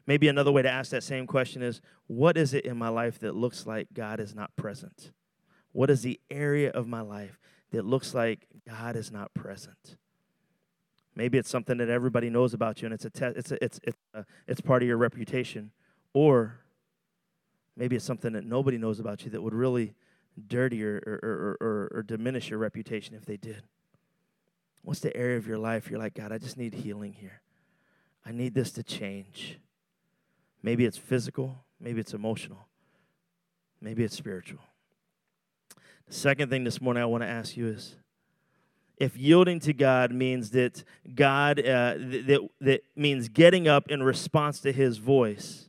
Maybe 0.06 0.28
another 0.28 0.52
way 0.52 0.62
to 0.62 0.70
ask 0.70 0.90
that 0.92 1.02
same 1.02 1.26
question 1.26 1.60
is 1.60 1.80
What 2.06 2.36
is 2.36 2.54
it 2.54 2.64
in 2.64 2.76
my 2.76 2.88
life 2.88 3.18
that 3.18 3.34
looks 3.34 3.66
like 3.66 3.88
God 3.92 4.20
is 4.20 4.32
not 4.32 4.54
present? 4.54 5.10
What 5.74 5.90
is 5.90 6.02
the 6.02 6.20
area 6.30 6.70
of 6.70 6.86
my 6.86 7.00
life 7.00 7.40
that 7.72 7.84
looks 7.84 8.14
like 8.14 8.46
God 8.66 8.94
is 8.94 9.10
not 9.10 9.34
present? 9.34 9.96
Maybe 11.16 11.36
it's 11.36 11.50
something 11.50 11.78
that 11.78 11.88
everybody 11.88 12.30
knows 12.30 12.54
about 12.54 12.80
you 12.80 12.86
and 12.86 12.94
it's 12.94 13.04
a 13.04 13.10
te- 13.10 13.36
it's 13.36 13.50
a, 13.50 13.62
it's 13.62 13.80
it's 13.82 13.98
a, 14.14 14.24
it's 14.46 14.60
part 14.60 14.82
of 14.82 14.88
your 14.88 14.96
reputation 14.96 15.72
or 16.12 16.60
maybe 17.76 17.96
it's 17.96 18.04
something 18.04 18.34
that 18.34 18.44
nobody 18.44 18.78
knows 18.78 19.00
about 19.00 19.24
you 19.24 19.32
that 19.32 19.42
would 19.42 19.52
really 19.52 19.94
dirty 20.46 20.84
or, 20.84 21.02
or, 21.04 21.56
or, 21.60 21.88
or 21.92 22.02
diminish 22.04 22.50
your 22.50 22.60
reputation 22.60 23.16
if 23.16 23.24
they 23.24 23.36
did. 23.36 23.64
What's 24.82 25.00
the 25.00 25.16
area 25.16 25.38
of 25.38 25.46
your 25.46 25.58
life 25.58 25.90
you're 25.90 25.98
like, 25.98 26.14
God, 26.14 26.30
I 26.30 26.38
just 26.38 26.56
need 26.56 26.74
healing 26.74 27.14
here. 27.14 27.40
I 28.24 28.30
need 28.30 28.54
this 28.54 28.70
to 28.72 28.84
change. 28.84 29.58
Maybe 30.62 30.84
it's 30.84 30.98
physical, 30.98 31.64
maybe 31.80 32.00
it's 32.00 32.14
emotional, 32.14 32.68
maybe 33.80 34.04
it's 34.04 34.16
spiritual. 34.16 34.60
The 36.08 36.14
second 36.14 36.50
thing 36.50 36.64
this 36.64 36.80
morning 36.80 37.02
I 37.02 37.06
want 37.06 37.22
to 37.22 37.28
ask 37.28 37.56
you 37.56 37.68
is 37.68 37.96
if 38.96 39.16
yielding 39.16 39.60
to 39.60 39.72
God 39.72 40.12
means 40.12 40.50
that 40.50 40.84
God, 41.14 41.58
uh, 41.58 41.94
th- 41.96 42.26
that, 42.26 42.40
that 42.60 42.84
means 42.94 43.28
getting 43.28 43.66
up 43.66 43.90
in 43.90 44.02
response 44.02 44.60
to 44.60 44.72
his 44.72 44.98
voice, 44.98 45.68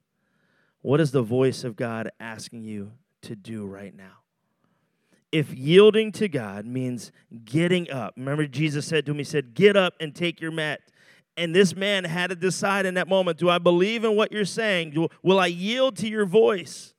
what 0.81 1.01
is 1.01 1.11
the 1.11 1.23
voice 1.23 1.63
of 1.63 1.75
God 1.75 2.11
asking 2.19 2.63
you 2.63 2.91
to 3.23 3.35
do 3.35 3.65
right 3.65 3.95
now? 3.95 4.19
If 5.31 5.53
yielding 5.53 6.11
to 6.13 6.27
God 6.27 6.65
means 6.65 7.11
getting 7.43 7.89
up, 7.89 8.13
remember 8.15 8.45
Jesus 8.45 8.85
said 8.85 9.05
to 9.05 9.11
him, 9.11 9.17
He 9.17 9.23
said, 9.23 9.53
Get 9.53 9.75
up 9.75 9.95
and 9.99 10.13
take 10.13 10.39
your 10.39 10.51
mat 10.51 10.81
and 11.37 11.53
this 11.53 11.75
man 11.75 12.03
had 12.05 12.29
to 12.29 12.35
decide 12.35 12.85
in 12.85 12.93
that 12.95 13.07
moment 13.07 13.37
do 13.37 13.49
I 13.49 13.57
believe 13.57 14.03
in 14.03 14.15
what 14.15 14.31
you're 14.31 14.45
saying? 14.45 15.09
Will 15.21 15.39
I 15.39 15.47
yield 15.47 15.97
to 15.97 16.07
your 16.07 16.25
voice? 16.25 16.93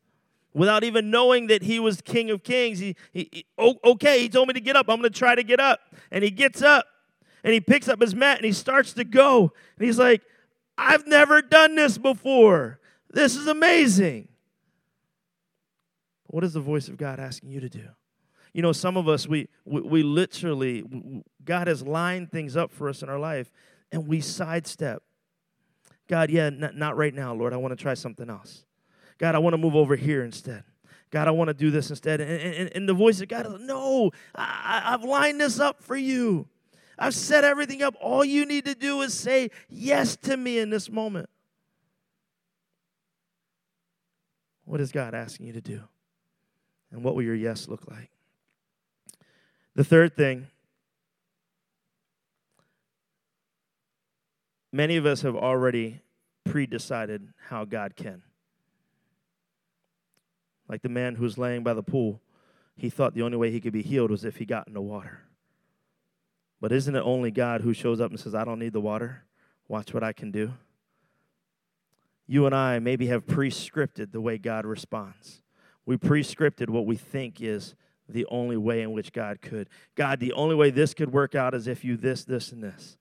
Without 0.57 0.85
even 0.85 1.11
knowing 1.11 1.49
that 1.49 1.63
he 1.63 1.79
was 1.79 2.01
King 2.01 2.31
of 2.31 2.43
Kings, 2.43 2.79
he, 2.79 2.97
he, 3.13 3.29
he 3.31 3.47
okay, 3.59 4.23
he 4.23 4.29
told 4.31 4.49
me 4.49 4.55
to 4.55 4.61
get 4.61 4.75
up. 4.75 4.89
I'm 4.89 5.03
going 5.03 5.13
to 5.13 5.19
try 5.19 5.35
to 5.35 5.43
get 5.43 5.61
up. 5.61 5.81
And 6.11 6.25
he 6.25 6.31
gets 6.31 6.63
up 6.63 6.87
and 7.45 7.53
he 7.53 7.61
picks 7.61 7.89
up 7.89 8.01
his 8.01 8.15
mat 8.15 8.39
and 8.39 8.47
he 8.47 8.55
starts 8.55 8.95
to 8.95 9.05
go. 9.05 9.53
And 9.79 9.87
he's 9.87 9.99
like, 9.99 10.23
I've 10.79 11.07
never 11.07 11.43
done 11.43 11.75
this 11.75 11.99
before. 11.99 12.81
This 13.11 13.37
is 13.37 13.47
amazing. 13.47 14.29
What 16.29 16.43
is 16.43 16.55
the 16.55 16.61
voice 16.61 16.89
of 16.89 16.97
God 16.97 17.21
asking 17.21 17.51
you 17.51 17.61
to 17.61 17.69
do? 17.69 17.89
You 18.55 18.63
know, 18.63 18.73
some 18.73 18.97
of 18.97 19.09
us, 19.09 19.29
we, 19.29 19.51
we, 19.67 19.83
we 19.83 20.03
literally, 20.03 21.23
God 21.45 21.67
has 21.67 21.83
lined 21.83 22.33
things 22.33 22.57
up 22.57 22.73
for 22.73 22.89
us 22.89 23.03
in 23.03 23.11
our 23.11 23.19
life 23.19 23.53
and 23.93 24.09
we 24.09 24.23
sidestep. 24.23 25.03
God, 26.09 26.31
yeah, 26.31 26.49
not 26.49 26.97
right 26.97 27.13
now, 27.13 27.35
Lord. 27.35 27.53
I 27.53 27.59
want 27.59 27.77
to 27.77 27.83
try 27.83 27.93
something 27.93 28.31
else. 28.31 28.66
God, 29.19 29.35
I 29.35 29.39
want 29.39 29.55
to 29.55 29.59
move 29.59 29.75
over 29.75 29.97
here 29.97 30.25
instead. 30.25 30.65
God, 31.11 31.29
I 31.29 31.31
want 31.31 31.49
to 31.49 31.55
do 31.55 31.71
this 31.71 31.91
instead. 31.91 32.21
And, 32.21 32.31
and, 32.31 32.71
and 32.75 32.89
the 32.89 32.95
voice 32.95 33.21
of 33.21 33.29
God 33.29 33.47
is, 33.47 33.61
no, 33.61 34.11
I, 34.35 34.83
I've 34.87 35.05
lined 35.05 35.41
this 35.41 35.61
up 35.61 35.83
for 35.83 35.97
you. 35.97 36.49
I've 36.99 37.15
set 37.15 37.45
everything 37.45 37.83
up. 37.83 37.95
All 38.01 38.25
you 38.25 38.45
need 38.47 38.65
to 38.65 38.75
do 38.75 39.03
is 39.03 39.15
say 39.15 39.51
yes 39.69 40.17
to 40.17 40.37
me 40.37 40.59
in 40.59 40.71
this 40.71 40.91
moment. 40.91 41.29
What 44.65 44.81
is 44.81 44.91
God 44.91 45.15
asking 45.15 45.47
you 45.47 45.53
to 45.53 45.61
do? 45.61 45.83
And 46.91 47.05
what 47.05 47.15
will 47.15 47.23
your 47.23 47.35
yes 47.35 47.69
look 47.69 47.89
like? 47.89 48.11
The 49.75 49.85
third 49.85 50.17
thing 50.17 50.49
Many 54.77 54.99
of 54.99 55.07
us 55.07 55.23
have 55.23 55.35
already 55.35 56.03
pre 56.45 56.67
decided 56.67 57.33
how 57.49 57.65
God 57.65 57.97
can. 57.97 58.21
Like 60.69 60.83
the 60.83 60.89
man 60.89 61.17
who 61.17 61.25
was 61.25 61.39
laying 61.39 61.63
by 61.63 61.75
the 61.75 61.83
pool, 61.83 62.21
he 62.77 62.91
thought 62.91 63.15
the 63.15 63.23
only 63.23 63.37
way 63.37 63.51
he 63.51 63.61
could 63.61 63.73
be 63.73 63.83
healed 63.83 64.11
was 64.11 64.25
if 64.25 64.37
he 64.37 64.45
got 64.45 64.69
in 64.69 64.75
the 64.75 64.81
water. 64.81 65.23
But 66.61 66.73
isn't 66.73 66.95
it 66.95 67.01
only 67.01 67.31
God 67.31 67.61
who 67.61 67.73
shows 67.73 68.01
up 68.01 68.11
and 68.11 68.19
says, 68.19 68.35
I 68.35 68.45
don't 68.45 68.59
need 68.59 68.73
the 68.73 68.81
water? 68.81 69.25
Watch 69.69 69.93
what 69.93 70.03
I 70.03 70.13
can 70.13 70.31
do? 70.31 70.55
You 72.27 72.47
and 72.47 72.55
I 72.55 72.79
maybe 72.79 73.07
have 73.07 73.27
pre 73.27 73.51
scripted 73.51 74.13
the 74.13 74.21
way 74.21 74.39
God 74.39 74.67
responds. 74.67 75.43
We 75.85 75.97
pre 75.97 76.23
scripted 76.23 76.69
what 76.69 76.87
we 76.87 76.97
think 76.97 77.41
is 77.41 77.75
the 78.09 78.27
only 78.27 78.57
way 78.57 78.83
in 78.83 78.93
which 78.93 79.13
God 79.13 79.41
could. 79.41 79.69
God, 79.95 80.21
the 80.21 80.33
only 80.33 80.55
way 80.55 80.71
this 80.71 80.95
could 80.95 81.13
work 81.13 81.35
out 81.35 81.55
is 81.55 81.67
if 81.67 81.85
you 81.85 81.97
this, 81.97 82.25
this, 82.25 82.53
and 82.53 82.63
this. 82.63 82.97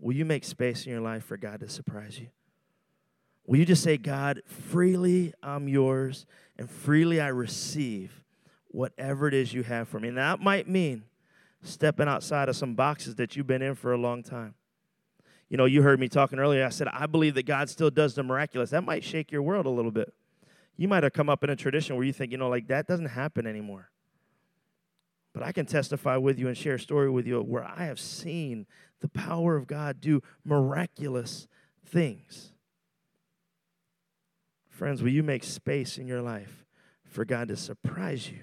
Will 0.00 0.14
you 0.14 0.24
make 0.24 0.44
space 0.44 0.86
in 0.86 0.92
your 0.92 1.00
life 1.00 1.24
for 1.24 1.36
God 1.36 1.60
to 1.60 1.68
surprise 1.68 2.18
you? 2.18 2.28
Will 3.46 3.58
you 3.58 3.66
just 3.66 3.82
say, 3.82 3.96
God, 3.96 4.42
freely 4.46 5.34
I'm 5.42 5.68
yours, 5.68 6.26
and 6.58 6.70
freely 6.70 7.20
I 7.20 7.28
receive 7.28 8.24
whatever 8.68 9.28
it 9.28 9.34
is 9.34 9.52
you 9.52 9.62
have 9.62 9.88
for 9.88 10.00
me? 10.00 10.08
And 10.08 10.18
that 10.18 10.40
might 10.40 10.68
mean 10.68 11.04
stepping 11.62 12.08
outside 12.08 12.48
of 12.48 12.56
some 12.56 12.74
boxes 12.74 13.16
that 13.16 13.36
you've 13.36 13.46
been 13.46 13.62
in 13.62 13.74
for 13.74 13.92
a 13.92 13.98
long 13.98 14.22
time. 14.22 14.54
You 15.48 15.58
know, 15.58 15.66
you 15.66 15.82
heard 15.82 16.00
me 16.00 16.08
talking 16.08 16.38
earlier. 16.38 16.64
I 16.64 16.70
said, 16.70 16.88
I 16.88 17.06
believe 17.06 17.34
that 17.34 17.46
God 17.46 17.68
still 17.68 17.90
does 17.90 18.14
the 18.14 18.22
miraculous. 18.22 18.70
That 18.70 18.84
might 18.84 19.04
shake 19.04 19.30
your 19.30 19.42
world 19.42 19.66
a 19.66 19.70
little 19.70 19.90
bit. 19.90 20.12
You 20.76 20.88
might 20.88 21.02
have 21.02 21.12
come 21.12 21.28
up 21.28 21.44
in 21.44 21.50
a 21.50 21.56
tradition 21.56 21.96
where 21.96 22.04
you 22.04 22.12
think, 22.12 22.32
you 22.32 22.38
know, 22.38 22.48
like 22.48 22.68
that 22.68 22.86
doesn't 22.86 23.06
happen 23.06 23.46
anymore. 23.46 23.90
But 25.34 25.42
I 25.42 25.52
can 25.52 25.66
testify 25.66 26.16
with 26.16 26.38
you 26.38 26.48
and 26.48 26.56
share 26.56 26.76
a 26.76 26.80
story 26.80 27.10
with 27.10 27.26
you 27.26 27.40
where 27.40 27.64
I 27.64 27.84
have 27.84 28.00
seen 28.00 28.66
the 29.00 29.08
power 29.08 29.56
of 29.56 29.66
God 29.66 30.00
do 30.00 30.22
miraculous 30.44 31.46
things. 31.84 32.53
Friends, 34.74 35.04
will 35.04 35.10
you 35.10 35.22
make 35.22 35.44
space 35.44 35.98
in 35.98 36.08
your 36.08 36.20
life 36.20 36.64
for 37.04 37.24
God 37.24 37.46
to 37.46 37.56
surprise 37.56 38.28
you 38.28 38.40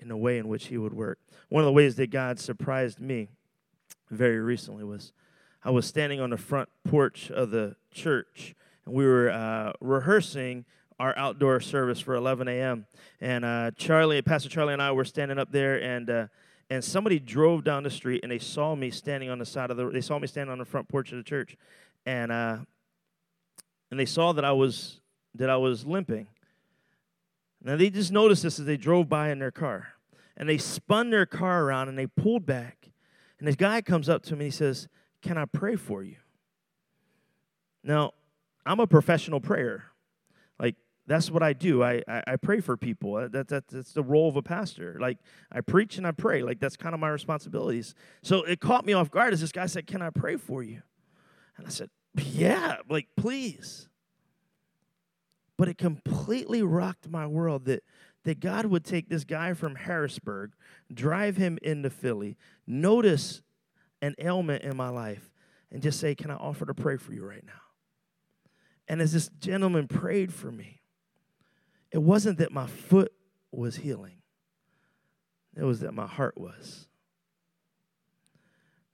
in 0.00 0.08
the 0.08 0.16
way 0.16 0.36
in 0.36 0.48
which 0.48 0.66
He 0.66 0.76
would 0.76 0.92
work? 0.92 1.20
One 1.48 1.62
of 1.62 1.66
the 1.66 1.72
ways 1.72 1.94
that 1.94 2.10
God 2.10 2.40
surprised 2.40 2.98
me 2.98 3.28
very 4.10 4.40
recently 4.40 4.82
was 4.82 5.12
I 5.62 5.70
was 5.70 5.86
standing 5.86 6.20
on 6.20 6.30
the 6.30 6.36
front 6.36 6.70
porch 6.82 7.30
of 7.30 7.52
the 7.52 7.76
church 7.92 8.56
and 8.84 8.96
we 8.96 9.06
were 9.06 9.30
uh, 9.30 9.74
rehearsing 9.80 10.64
our 10.98 11.16
outdoor 11.16 11.60
service 11.60 12.00
for 12.00 12.16
11 12.16 12.48
a.m. 12.48 12.86
And 13.20 13.44
uh, 13.44 13.70
Charlie, 13.76 14.22
Pastor 14.22 14.48
Charlie, 14.48 14.72
and 14.72 14.82
I 14.82 14.90
were 14.90 15.04
standing 15.04 15.38
up 15.38 15.52
there, 15.52 15.80
and 15.80 16.10
uh, 16.10 16.26
and 16.68 16.82
somebody 16.82 17.20
drove 17.20 17.62
down 17.62 17.84
the 17.84 17.90
street, 17.90 18.24
and 18.24 18.32
they 18.32 18.40
saw 18.40 18.74
me 18.74 18.90
standing 18.90 19.30
on 19.30 19.38
the 19.38 19.46
side 19.46 19.70
of 19.70 19.76
the. 19.76 19.88
They 19.88 20.00
saw 20.00 20.18
me 20.18 20.26
standing 20.26 20.50
on 20.50 20.58
the 20.58 20.64
front 20.64 20.88
porch 20.88 21.12
of 21.12 21.18
the 21.18 21.22
church, 21.22 21.56
and 22.04 22.32
uh, 22.32 22.56
and 23.92 24.00
they 24.00 24.04
saw 24.04 24.32
that 24.32 24.44
I 24.44 24.50
was 24.50 24.99
that 25.34 25.50
I 25.50 25.56
was 25.56 25.86
limping. 25.86 26.28
Now 27.62 27.76
they 27.76 27.90
just 27.90 28.12
noticed 28.12 28.42
this 28.42 28.58
as 28.58 28.66
they 28.66 28.76
drove 28.76 29.08
by 29.08 29.30
in 29.30 29.38
their 29.38 29.50
car, 29.50 29.94
and 30.36 30.48
they 30.48 30.58
spun 30.58 31.10
their 31.10 31.26
car 31.26 31.64
around 31.64 31.88
and 31.88 31.98
they 31.98 32.06
pulled 32.06 32.46
back, 32.46 32.90
and 33.38 33.46
this 33.46 33.56
guy 33.56 33.82
comes 33.82 34.08
up 34.08 34.22
to 34.24 34.36
me 34.36 34.46
and 34.46 34.52
he 34.52 34.56
says, 34.56 34.88
"Can 35.22 35.36
I 35.36 35.44
pray 35.44 35.76
for 35.76 36.02
you?" 36.02 36.16
Now, 37.82 38.12
I'm 38.64 38.80
a 38.80 38.86
professional 38.86 39.40
prayer. 39.40 39.84
Like 40.58 40.76
that's 41.10 41.28
what 41.28 41.42
I 41.42 41.52
do. 41.52 41.82
I, 41.82 42.02
I, 42.06 42.22
I, 42.28 42.36
pray 42.36 42.60
for 42.60 42.76
people. 42.76 43.14
That, 43.28 43.48
that, 43.48 43.66
that's 43.66 43.92
the 43.92 44.02
role 44.02 44.28
of 44.28 44.36
a 44.36 44.42
pastor. 44.42 44.96
Like, 45.00 45.18
I 45.50 45.60
preach 45.60 45.98
and 45.98 46.06
I 46.06 46.12
pray. 46.12 46.44
Like, 46.44 46.60
that's 46.60 46.76
kind 46.76 46.94
of 46.94 47.00
my 47.00 47.08
responsibilities. 47.08 47.96
So 48.22 48.44
it 48.44 48.60
caught 48.60 48.86
me 48.86 48.92
off 48.92 49.10
guard 49.10 49.32
as 49.32 49.40
this 49.40 49.50
guy 49.50 49.66
said, 49.66 49.88
Can 49.88 50.02
I 50.02 50.10
pray 50.10 50.36
for 50.36 50.62
you? 50.62 50.82
And 51.56 51.66
I 51.66 51.70
said, 51.70 51.90
Yeah, 52.14 52.76
like, 52.88 53.08
please. 53.16 53.88
But 55.60 55.68
it 55.68 55.76
completely 55.76 56.62
rocked 56.62 57.10
my 57.10 57.26
world 57.26 57.66
that, 57.66 57.84
that 58.24 58.40
God 58.40 58.64
would 58.64 58.82
take 58.82 59.10
this 59.10 59.24
guy 59.24 59.52
from 59.52 59.74
Harrisburg, 59.74 60.52
drive 60.90 61.36
him 61.36 61.58
into 61.60 61.90
Philly, 61.90 62.38
notice 62.66 63.42
an 64.00 64.14
ailment 64.18 64.64
in 64.64 64.74
my 64.74 64.88
life, 64.88 65.30
and 65.70 65.82
just 65.82 66.00
say, 66.00 66.14
Can 66.14 66.30
I 66.30 66.36
offer 66.36 66.64
to 66.64 66.72
pray 66.72 66.96
for 66.96 67.12
you 67.12 67.26
right 67.26 67.44
now? 67.44 67.60
And 68.88 69.02
as 69.02 69.12
this 69.12 69.28
gentleman 69.38 69.86
prayed 69.86 70.32
for 70.32 70.50
me, 70.50 70.80
it 71.92 71.98
wasn't 71.98 72.38
that 72.38 72.52
my 72.52 72.66
foot 72.66 73.12
was 73.52 73.76
healing, 73.76 74.22
it 75.54 75.64
was 75.64 75.80
that 75.80 75.92
my 75.92 76.06
heart 76.06 76.38
was. 76.38 76.88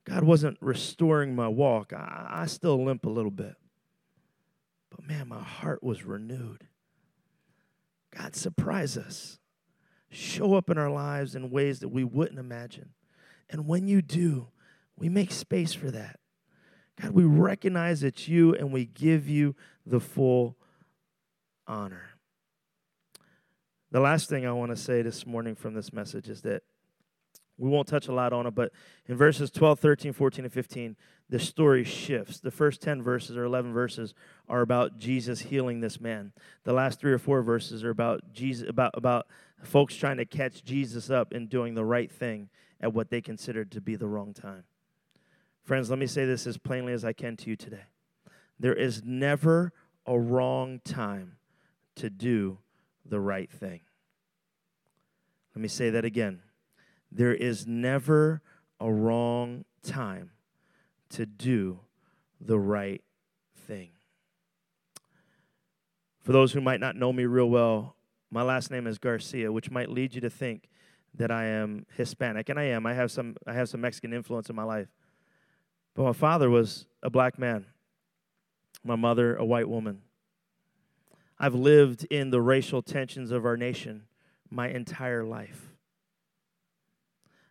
God 0.02 0.24
wasn't 0.24 0.58
restoring 0.60 1.36
my 1.36 1.46
walk. 1.46 1.92
I, 1.92 2.26
I 2.28 2.46
still 2.46 2.84
limp 2.84 3.06
a 3.06 3.10
little 3.10 3.30
bit. 3.30 3.54
But 4.90 5.06
man, 5.06 5.28
my 5.28 5.42
heart 5.42 5.82
was 5.82 6.04
renewed. 6.04 6.66
God, 8.16 8.34
surprise 8.34 8.96
us. 8.96 9.38
Show 10.08 10.54
up 10.54 10.70
in 10.70 10.78
our 10.78 10.90
lives 10.90 11.34
in 11.34 11.50
ways 11.50 11.80
that 11.80 11.88
we 11.88 12.04
wouldn't 12.04 12.38
imagine. 12.38 12.90
And 13.50 13.66
when 13.66 13.86
you 13.88 14.02
do, 14.02 14.48
we 14.96 15.08
make 15.08 15.32
space 15.32 15.74
for 15.74 15.90
that. 15.90 16.18
God, 17.00 17.10
we 17.10 17.24
recognize 17.24 18.02
it's 18.02 18.26
you 18.26 18.54
and 18.54 18.72
we 18.72 18.86
give 18.86 19.28
you 19.28 19.54
the 19.84 20.00
full 20.00 20.56
honor. 21.66 22.10
The 23.90 24.00
last 24.00 24.28
thing 24.28 24.46
I 24.46 24.52
want 24.52 24.70
to 24.70 24.76
say 24.76 25.02
this 25.02 25.26
morning 25.26 25.54
from 25.54 25.74
this 25.74 25.92
message 25.92 26.28
is 26.28 26.42
that 26.42 26.62
we 27.58 27.70
won't 27.70 27.88
touch 27.88 28.08
a 28.08 28.12
lot 28.12 28.32
on 28.32 28.46
it, 28.46 28.54
but 28.54 28.72
in 29.06 29.16
verses 29.16 29.50
12, 29.50 29.80
13, 29.80 30.12
14, 30.12 30.44
and 30.44 30.52
15, 30.52 30.96
the 31.28 31.38
story 31.38 31.84
shifts. 31.84 32.38
The 32.38 32.50
first 32.50 32.82
10 32.82 33.02
verses 33.02 33.36
or 33.36 33.44
11 33.44 33.72
verses 33.72 34.14
are 34.48 34.60
about 34.60 34.98
Jesus 34.98 35.40
healing 35.40 35.80
this 35.80 36.00
man. 36.00 36.32
The 36.64 36.72
last 36.72 37.00
three 37.00 37.12
or 37.12 37.18
four 37.18 37.42
verses 37.42 37.82
are 37.82 37.90
about 37.90 38.32
Jesus 38.32 38.68
about 38.68 38.92
about 38.94 39.26
folks 39.62 39.96
trying 39.96 40.18
to 40.18 40.24
catch 40.24 40.62
Jesus 40.64 41.10
up 41.10 41.32
and 41.32 41.48
doing 41.48 41.74
the 41.74 41.84
right 41.84 42.10
thing 42.10 42.48
at 42.80 42.92
what 42.92 43.10
they 43.10 43.20
considered 43.20 43.70
to 43.72 43.80
be 43.80 43.96
the 43.96 44.06
wrong 44.06 44.34
time. 44.34 44.64
Friends, 45.64 45.90
let 45.90 45.98
me 45.98 46.06
say 46.06 46.24
this 46.24 46.46
as 46.46 46.58
plainly 46.58 46.92
as 46.92 47.04
I 47.04 47.12
can 47.12 47.36
to 47.38 47.50
you 47.50 47.56
today. 47.56 47.86
There 48.60 48.74
is 48.74 49.02
never 49.04 49.72
a 50.06 50.18
wrong 50.18 50.80
time 50.84 51.38
to 51.96 52.08
do 52.08 52.58
the 53.04 53.18
right 53.18 53.50
thing. 53.50 53.80
Let 55.54 55.62
me 55.62 55.68
say 55.68 55.90
that 55.90 56.04
again. 56.04 56.42
There 57.16 57.34
is 57.34 57.66
never 57.66 58.42
a 58.78 58.92
wrong 58.92 59.64
time 59.82 60.32
to 61.08 61.24
do 61.24 61.80
the 62.38 62.58
right 62.58 63.02
thing. 63.66 63.88
For 66.20 66.32
those 66.32 66.52
who 66.52 66.60
might 66.60 66.78
not 66.78 66.94
know 66.94 67.14
me 67.14 67.24
real 67.24 67.48
well, 67.48 67.96
my 68.30 68.42
last 68.42 68.70
name 68.70 68.86
is 68.86 68.98
Garcia, 68.98 69.50
which 69.50 69.70
might 69.70 69.88
lead 69.88 70.14
you 70.14 70.20
to 70.20 70.28
think 70.28 70.68
that 71.14 71.30
I 71.30 71.46
am 71.46 71.86
Hispanic, 71.96 72.50
and 72.50 72.58
I 72.58 72.64
am. 72.64 72.84
I 72.84 72.92
have 72.92 73.10
some 73.10 73.34
I 73.46 73.54
have 73.54 73.70
some 73.70 73.80
Mexican 73.80 74.12
influence 74.12 74.50
in 74.50 74.56
my 74.56 74.64
life. 74.64 74.88
But 75.94 76.02
my 76.02 76.12
father 76.12 76.50
was 76.50 76.84
a 77.02 77.08
black 77.08 77.38
man. 77.38 77.64
My 78.84 78.96
mother 78.96 79.36
a 79.36 79.44
white 79.44 79.70
woman. 79.70 80.02
I've 81.38 81.54
lived 81.54 82.04
in 82.10 82.28
the 82.28 82.42
racial 82.42 82.82
tensions 82.82 83.30
of 83.30 83.46
our 83.46 83.56
nation 83.56 84.02
my 84.50 84.68
entire 84.68 85.24
life. 85.24 85.75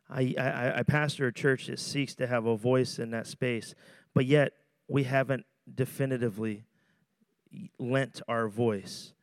I, 0.09 0.35
I, 0.37 0.79
I 0.79 0.83
pastor 0.83 1.27
a 1.27 1.33
church 1.33 1.67
that 1.67 1.79
seeks 1.79 2.15
to 2.15 2.27
have 2.27 2.45
a 2.45 2.55
voice 2.55 2.99
in 2.99 3.11
that 3.11 3.27
space, 3.27 3.73
but 4.13 4.25
yet 4.25 4.53
we 4.87 5.03
haven't 5.03 5.45
definitively 5.73 6.65
lent 7.79 8.21
our 8.27 8.47
voice 8.47 9.13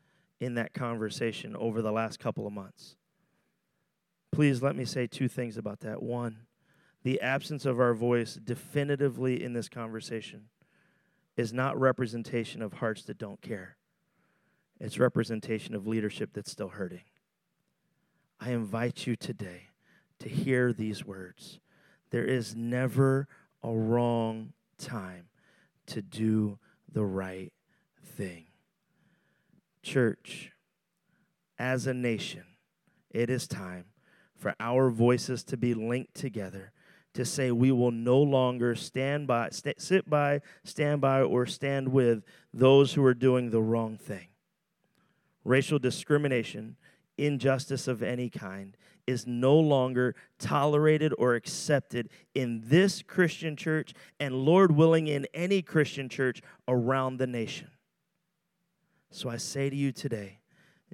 in 0.40 0.54
that 0.54 0.74
conversation 0.74 1.54
over 1.54 1.82
the 1.82 1.92
last 1.92 2.18
couple 2.18 2.46
of 2.46 2.52
months. 2.52 2.96
Please 4.32 4.62
let 4.62 4.74
me 4.74 4.84
say 4.84 5.06
two 5.06 5.28
things 5.28 5.56
about 5.56 5.80
that. 5.80 6.02
One, 6.02 6.38
the 7.04 7.20
absence 7.20 7.66
of 7.66 7.78
our 7.78 7.94
voice 7.94 8.34
definitively 8.34 9.42
in 9.42 9.52
this 9.52 9.68
conversation 9.68 10.48
is 11.36 11.52
not 11.52 11.78
representation 11.78 12.62
of 12.62 12.74
hearts 12.74 13.04
that 13.04 13.18
don't 13.18 13.40
care. 13.40 13.76
It's 14.80 14.98
representation 14.98 15.74
of 15.74 15.86
leadership 15.86 16.30
that's 16.32 16.50
still 16.50 16.68
hurting. 16.68 17.02
I 18.40 18.50
invite 18.50 19.06
you 19.06 19.14
today 19.14 19.68
to 20.22 20.28
hear 20.28 20.72
these 20.72 21.04
words. 21.04 21.58
There 22.10 22.24
is 22.24 22.54
never 22.54 23.26
a 23.62 23.72
wrong 23.72 24.52
time 24.78 25.26
to 25.86 26.00
do 26.00 26.58
the 26.90 27.04
right 27.04 27.52
thing. 28.04 28.46
Church, 29.82 30.52
as 31.58 31.86
a 31.86 31.94
nation, 31.94 32.44
it 33.10 33.30
is 33.30 33.48
time 33.48 33.86
for 34.36 34.54
our 34.60 34.90
voices 34.90 35.42
to 35.44 35.56
be 35.56 35.74
linked 35.74 36.14
together 36.14 36.72
to 37.14 37.24
say 37.24 37.50
we 37.50 37.72
will 37.72 37.90
no 37.90 38.18
longer 38.18 38.74
stand 38.74 39.26
by 39.26 39.48
st- 39.50 39.80
sit 39.80 40.08
by 40.08 40.40
stand 40.64 41.00
by 41.00 41.20
or 41.20 41.46
stand 41.46 41.88
with 41.88 42.22
those 42.54 42.94
who 42.94 43.04
are 43.04 43.12
doing 43.12 43.50
the 43.50 43.60
wrong 43.60 43.98
thing 43.98 44.28
racial 45.44 45.78
discrimination 45.78 46.76
injustice 47.18 47.86
of 47.86 48.02
any 48.02 48.30
kind 48.30 48.76
is 49.06 49.26
no 49.26 49.58
longer 49.58 50.14
tolerated 50.38 51.12
or 51.18 51.34
accepted 51.34 52.08
in 52.34 52.62
this 52.64 53.02
Christian 53.02 53.56
church 53.56 53.94
and, 54.20 54.34
Lord 54.34 54.72
willing, 54.72 55.06
in 55.06 55.26
any 55.34 55.62
Christian 55.62 56.08
church 56.08 56.40
around 56.68 57.16
the 57.16 57.26
nation. 57.26 57.68
So 59.10 59.28
I 59.28 59.36
say 59.36 59.68
to 59.68 59.76
you 59.76 59.92
today 59.92 60.40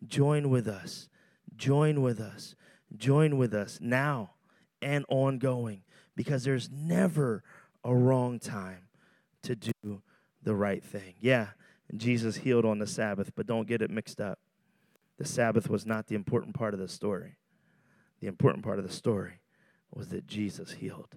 join 0.07 0.51
with 0.51 0.69
us, 0.69 1.09
join 1.57 2.03
with 2.03 2.21
us, 2.21 2.55
join 2.97 3.37
with 3.37 3.55
us 3.55 3.79
now 3.81 4.31
and 4.81 5.05
ongoing 5.09 5.83
because 6.17 6.45
there's 6.45 6.71
never 6.71 7.43
a 7.85 7.95
wrong 7.95 8.39
time 8.39 8.89
to 9.43 9.57
do 9.57 10.03
the 10.43 10.55
right 10.55 10.83
thing. 10.83 11.15
Yeah, 11.21 11.49
Jesus 11.97 12.37
healed 12.37 12.65
on 12.65 12.79
the 12.79 12.87
Sabbath, 12.87 13.33
but 13.35 13.47
don't 13.47 13.69
get 13.69 13.83
it 13.83 13.91
mixed 13.91 14.21
up. 14.21 14.39
The 15.19 15.25
Sabbath 15.25 15.69
was 15.69 15.87
not 15.87 16.07
the 16.07 16.15
important 16.15 16.55
part 16.55 16.75
of 16.75 16.81
the 16.81 16.89
story. 16.89 17.38
The 18.21 18.27
important 18.27 18.65
part 18.65 18.79
of 18.79 18.87
the 18.87 18.93
story 18.93 19.41
was 19.93 20.09
that 20.09 20.27
Jesus 20.27 20.73
healed. 20.73 21.17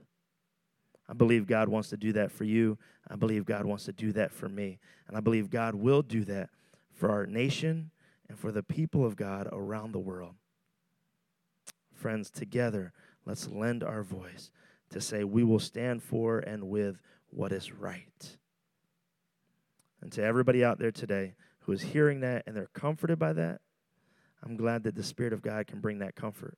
I 1.09 1.13
believe 1.13 1.45
God 1.45 1.67
wants 1.67 1.89
to 1.89 1.97
do 1.97 2.13
that 2.13 2.31
for 2.31 2.45
you. 2.45 2.77
I 3.09 3.15
believe 3.15 3.45
God 3.45 3.65
wants 3.65 3.85
to 3.85 3.91
do 3.91 4.13
that 4.13 4.31
for 4.31 4.47
me. 4.47 4.79
And 5.07 5.17
I 5.17 5.19
believe 5.19 5.49
God 5.49 5.75
will 5.75 6.01
do 6.01 6.23
that 6.25 6.49
for 6.93 7.09
our 7.09 7.25
nation 7.25 7.91
and 8.29 8.39
for 8.39 8.51
the 8.51 8.63
people 8.63 9.05
of 9.05 9.17
God 9.17 9.49
around 9.51 9.91
the 9.91 9.99
world. 9.99 10.35
Friends, 11.93 12.31
together, 12.31 12.93
let's 13.25 13.49
lend 13.49 13.83
our 13.83 14.03
voice 14.03 14.51
to 14.91 15.01
say 15.01 15.23
we 15.23 15.43
will 15.43 15.59
stand 15.59 16.01
for 16.01 16.39
and 16.39 16.69
with 16.69 16.97
what 17.29 17.51
is 17.51 17.73
right. 17.73 18.37
And 20.01 20.11
to 20.13 20.23
everybody 20.23 20.63
out 20.63 20.79
there 20.79 20.91
today 20.91 21.35
who 21.61 21.73
is 21.73 21.81
hearing 21.81 22.21
that 22.21 22.43
and 22.47 22.55
they're 22.55 22.69
comforted 22.73 23.19
by 23.19 23.33
that, 23.33 23.59
I'm 24.43 24.55
glad 24.55 24.83
that 24.83 24.95
the 24.95 25.03
Spirit 25.03 25.33
of 25.33 25.41
God 25.41 25.67
can 25.67 25.79
bring 25.79 25.99
that 25.99 26.15
comfort. 26.15 26.57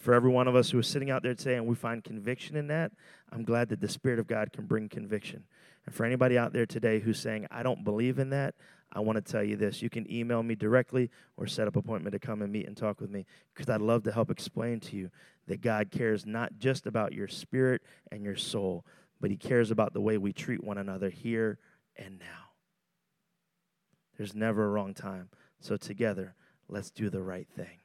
For 0.00 0.14
every 0.14 0.30
one 0.30 0.48
of 0.48 0.56
us 0.56 0.70
who 0.70 0.78
is 0.78 0.86
sitting 0.86 1.10
out 1.10 1.22
there 1.22 1.34
today 1.34 1.56
and 1.56 1.66
we 1.66 1.74
find 1.74 2.02
conviction 2.02 2.56
in 2.56 2.68
that, 2.68 2.90
I'm 3.30 3.44
glad 3.44 3.68
that 3.68 3.80
the 3.80 3.88
Spirit 3.88 4.18
of 4.18 4.26
God 4.26 4.50
can 4.50 4.64
bring 4.64 4.88
conviction. 4.88 5.44
And 5.84 5.94
for 5.94 6.06
anybody 6.06 6.38
out 6.38 6.54
there 6.54 6.64
today 6.64 7.00
who's 7.00 7.20
saying, 7.20 7.46
I 7.50 7.62
don't 7.62 7.84
believe 7.84 8.18
in 8.18 8.30
that, 8.30 8.54
I 8.90 9.00
want 9.00 9.24
to 9.24 9.32
tell 9.32 9.44
you 9.44 9.56
this. 9.56 9.82
You 9.82 9.90
can 9.90 10.10
email 10.10 10.42
me 10.42 10.54
directly 10.54 11.10
or 11.36 11.46
set 11.46 11.68
up 11.68 11.76
an 11.76 11.80
appointment 11.80 12.14
to 12.14 12.18
come 12.18 12.40
and 12.40 12.50
meet 12.50 12.66
and 12.66 12.74
talk 12.74 12.98
with 12.98 13.10
me 13.10 13.26
because 13.54 13.68
I'd 13.68 13.82
love 13.82 14.02
to 14.04 14.12
help 14.12 14.30
explain 14.30 14.80
to 14.80 14.96
you 14.96 15.10
that 15.48 15.60
God 15.60 15.90
cares 15.90 16.24
not 16.24 16.58
just 16.58 16.86
about 16.86 17.12
your 17.12 17.28
spirit 17.28 17.82
and 18.10 18.24
your 18.24 18.36
soul, 18.36 18.86
but 19.20 19.30
He 19.30 19.36
cares 19.36 19.70
about 19.70 19.92
the 19.92 20.00
way 20.00 20.16
we 20.16 20.32
treat 20.32 20.64
one 20.64 20.78
another 20.78 21.10
here 21.10 21.58
and 21.94 22.18
now. 22.18 22.52
There's 24.16 24.34
never 24.34 24.64
a 24.64 24.70
wrong 24.70 24.94
time. 24.94 25.28
So, 25.60 25.76
together, 25.76 26.34
let's 26.68 26.90
do 26.90 27.10
the 27.10 27.22
right 27.22 27.48
thing. 27.54 27.80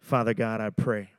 Father 0.00 0.34
God, 0.34 0.60
I 0.60 0.68
pray. 0.68 1.12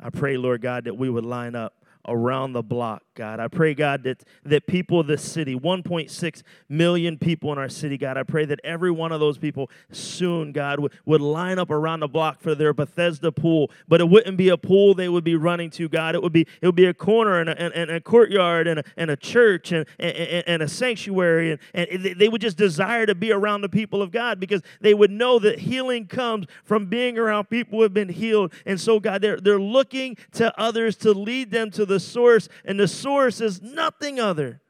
I 0.00 0.10
pray, 0.10 0.36
Lord 0.36 0.60
God, 0.60 0.84
that 0.84 0.94
we 0.96 1.08
would 1.08 1.24
line 1.24 1.54
up 1.54 1.83
around 2.06 2.52
the 2.52 2.62
block, 2.62 3.02
God. 3.14 3.40
I 3.40 3.48
pray, 3.48 3.74
God, 3.74 4.02
that, 4.04 4.24
that 4.44 4.66
people 4.66 5.00
of 5.00 5.06
this 5.06 5.22
city, 5.22 5.54
1.6 5.54 6.42
million 6.68 7.18
people 7.18 7.52
in 7.52 7.58
our 7.58 7.68
city, 7.68 7.96
God, 7.96 8.16
I 8.16 8.22
pray 8.22 8.44
that 8.44 8.60
every 8.62 8.90
one 8.90 9.12
of 9.12 9.20
those 9.20 9.38
people 9.38 9.70
soon, 9.90 10.52
God, 10.52 10.80
would, 10.80 10.92
would 11.04 11.20
line 11.20 11.58
up 11.58 11.70
around 11.70 12.00
the 12.00 12.08
block 12.08 12.40
for 12.40 12.54
their 12.54 12.72
Bethesda 12.72 13.32
pool. 13.32 13.70
But 13.88 14.00
it 14.00 14.08
wouldn't 14.08 14.36
be 14.36 14.48
a 14.48 14.56
pool 14.56 14.94
they 14.94 15.08
would 15.08 15.24
be 15.24 15.36
running 15.36 15.70
to, 15.70 15.88
God. 15.88 16.14
It 16.14 16.22
would 16.22 16.32
be, 16.32 16.46
it 16.60 16.66
would 16.66 16.74
be 16.74 16.86
a 16.86 16.94
corner 16.94 17.40
and 17.40 17.48
a, 17.48 17.60
and, 17.60 17.72
and 17.74 17.90
a 17.90 18.00
courtyard 18.00 18.66
and 18.66 18.80
a, 18.80 18.84
and 18.96 19.10
a 19.10 19.16
church 19.16 19.72
and, 19.72 19.86
and, 19.98 20.44
and 20.46 20.62
a 20.62 20.68
sanctuary. 20.68 21.58
And, 21.72 21.88
and 21.88 22.04
they 22.18 22.28
would 22.28 22.40
just 22.40 22.56
desire 22.56 23.06
to 23.06 23.14
be 23.14 23.32
around 23.32 23.62
the 23.62 23.68
people 23.68 24.02
of 24.02 24.10
God 24.10 24.40
because 24.40 24.62
they 24.80 24.94
would 24.94 25.10
know 25.10 25.38
that 25.38 25.60
healing 25.60 26.06
comes 26.06 26.46
from 26.64 26.86
being 26.86 27.18
around 27.18 27.48
people 27.48 27.78
who 27.78 27.82
have 27.82 27.94
been 27.94 28.08
healed. 28.08 28.52
And 28.66 28.80
so, 28.80 29.00
God, 29.00 29.22
they're, 29.22 29.40
they're 29.40 29.60
looking 29.60 30.16
to 30.32 30.52
others 30.60 30.96
to 30.98 31.12
lead 31.12 31.50
them 31.50 31.70
to 31.70 31.86
the 31.94 32.00
source, 32.00 32.48
and 32.64 32.78
the 32.78 32.88
source 32.88 33.40
is 33.40 33.62
nothing 33.62 34.18
other 34.18 34.60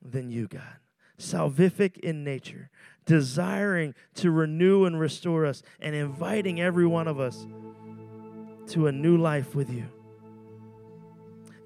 than 0.00 0.30
you, 0.30 0.46
God. 0.46 0.62
Salvific 1.18 1.98
in 1.98 2.22
nature, 2.22 2.70
desiring 3.04 3.94
to 4.14 4.30
renew 4.30 4.84
and 4.84 4.98
restore 4.98 5.44
us, 5.44 5.62
and 5.80 5.94
inviting 5.94 6.60
every 6.60 6.86
one 6.86 7.08
of 7.08 7.18
us 7.18 7.46
to 8.68 8.86
a 8.86 8.92
new 8.92 9.16
life 9.16 9.54
with 9.54 9.68
you. 9.68 9.86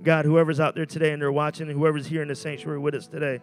God, 0.03 0.25
whoever's 0.25 0.61
out 0.61 0.75
there 0.75 0.87
today 0.87 1.13
and 1.13 1.21
they're 1.21 1.31
watching, 1.31 1.69
and 1.69 1.79
whoever's 1.79 2.07
here 2.07 2.23
in 2.23 2.29
the 2.29 2.35
sanctuary 2.35 2.79
with 2.79 2.95
us 2.95 3.07
today, 3.07 3.41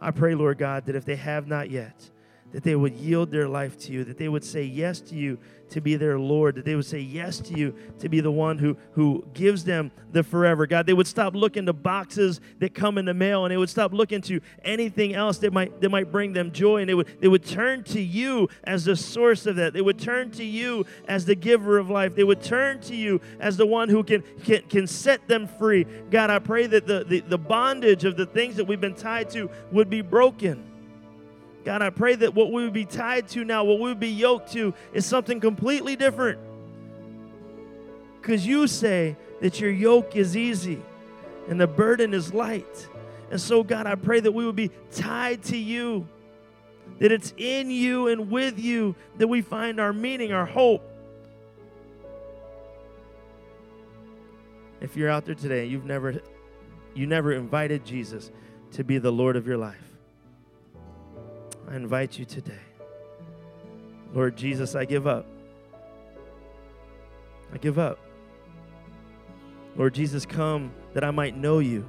I 0.00 0.10
pray, 0.10 0.34
Lord 0.34 0.58
God, 0.58 0.86
that 0.86 0.96
if 0.96 1.04
they 1.04 1.16
have 1.16 1.46
not 1.46 1.70
yet, 1.70 2.10
that 2.52 2.62
they 2.62 2.74
would 2.74 2.94
yield 2.94 3.30
their 3.30 3.48
life 3.48 3.78
to 3.78 3.92
you, 3.92 4.04
that 4.04 4.18
they 4.18 4.28
would 4.28 4.44
say 4.44 4.62
yes 4.64 5.00
to 5.00 5.14
you 5.14 5.38
to 5.70 5.80
be 5.80 5.96
their 5.96 6.18
Lord, 6.18 6.56
that 6.56 6.64
they 6.64 6.74
would 6.74 6.86
say 6.86 6.98
yes 6.98 7.38
to 7.40 7.56
you 7.56 7.74
to 8.00 8.08
be 8.08 8.20
the 8.20 8.30
one 8.30 8.58
who, 8.58 8.76
who 8.92 9.24
gives 9.34 9.64
them 9.64 9.92
the 10.12 10.22
forever. 10.22 10.66
God, 10.66 10.86
they 10.86 10.92
would 10.92 11.06
stop 11.06 11.34
looking 11.34 11.66
to 11.66 11.72
boxes 11.72 12.40
that 12.58 12.74
come 12.74 12.98
in 12.98 13.04
the 13.04 13.14
mail 13.14 13.44
and 13.44 13.52
they 13.52 13.56
would 13.56 13.70
stop 13.70 13.92
looking 13.92 14.20
to 14.22 14.40
anything 14.64 15.14
else 15.14 15.38
that 15.38 15.52
might 15.52 15.80
that 15.80 15.88
might 15.88 16.10
bring 16.10 16.32
them 16.32 16.50
joy. 16.50 16.80
And 16.80 16.88
they 16.88 16.94
would 16.94 17.20
they 17.20 17.28
would 17.28 17.44
turn 17.44 17.84
to 17.84 18.00
you 18.00 18.48
as 18.64 18.84
the 18.84 18.96
source 18.96 19.46
of 19.46 19.56
that. 19.56 19.72
They 19.72 19.80
would 19.80 19.98
turn 19.98 20.30
to 20.32 20.44
you 20.44 20.86
as 21.06 21.24
the 21.24 21.36
giver 21.36 21.78
of 21.78 21.88
life. 21.88 22.14
They 22.14 22.24
would 22.24 22.42
turn 22.42 22.80
to 22.82 22.96
you 22.96 23.20
as 23.38 23.56
the 23.56 23.66
one 23.66 23.88
who 23.88 24.02
can 24.02 24.22
can, 24.44 24.62
can 24.62 24.86
set 24.86 25.28
them 25.28 25.46
free. 25.46 25.86
God, 26.10 26.30
I 26.30 26.40
pray 26.40 26.66
that 26.66 26.86
the, 26.86 27.04
the, 27.04 27.20
the 27.20 27.38
bondage 27.38 28.04
of 28.04 28.16
the 28.16 28.26
things 28.26 28.56
that 28.56 28.64
we've 28.64 28.80
been 28.80 28.94
tied 28.94 29.30
to 29.30 29.48
would 29.70 29.88
be 29.88 30.02
broken. 30.02 30.69
God, 31.64 31.82
I 31.82 31.90
pray 31.90 32.14
that 32.14 32.34
what 32.34 32.50
we 32.52 32.64
would 32.64 32.72
be 32.72 32.86
tied 32.86 33.28
to 33.28 33.44
now, 33.44 33.64
what 33.64 33.78
we 33.78 33.90
would 33.90 34.00
be 34.00 34.08
yoked 34.08 34.52
to, 34.52 34.74
is 34.92 35.04
something 35.04 35.40
completely 35.40 35.94
different. 35.94 36.38
Because 38.20 38.46
you 38.46 38.66
say 38.66 39.16
that 39.40 39.60
your 39.60 39.70
yoke 39.70 40.16
is 40.16 40.36
easy 40.36 40.80
and 41.48 41.60
the 41.60 41.66
burden 41.66 42.14
is 42.14 42.32
light. 42.32 42.88
And 43.30 43.40
so, 43.40 43.62
God, 43.62 43.86
I 43.86 43.94
pray 43.94 44.20
that 44.20 44.32
we 44.32 44.44
would 44.44 44.56
be 44.56 44.70
tied 44.92 45.42
to 45.44 45.56
you, 45.56 46.06
that 46.98 47.12
it's 47.12 47.34
in 47.36 47.70
you 47.70 48.08
and 48.08 48.30
with 48.30 48.58
you 48.58 48.94
that 49.18 49.28
we 49.28 49.42
find 49.42 49.80
our 49.80 49.92
meaning, 49.92 50.32
our 50.32 50.46
hope. 50.46 50.82
If 54.80 54.96
you're 54.96 55.10
out 55.10 55.26
there 55.26 55.34
today, 55.34 55.66
you've 55.66 55.84
never 55.84 56.20
you 56.94 57.06
never 57.06 57.32
invited 57.32 57.84
Jesus 57.84 58.30
to 58.72 58.82
be 58.82 58.98
the 58.98 59.12
Lord 59.12 59.36
of 59.36 59.46
your 59.46 59.58
life. 59.58 59.89
I 61.70 61.76
invite 61.76 62.18
you 62.18 62.24
today. 62.24 62.58
Lord 64.12 64.36
Jesus, 64.36 64.74
I 64.74 64.84
give 64.84 65.06
up. 65.06 65.24
I 67.54 67.58
give 67.58 67.78
up. 67.78 67.98
Lord 69.76 69.94
Jesus, 69.94 70.26
come 70.26 70.72
that 70.94 71.04
I 71.04 71.12
might 71.12 71.36
know 71.36 71.60
you. 71.60 71.86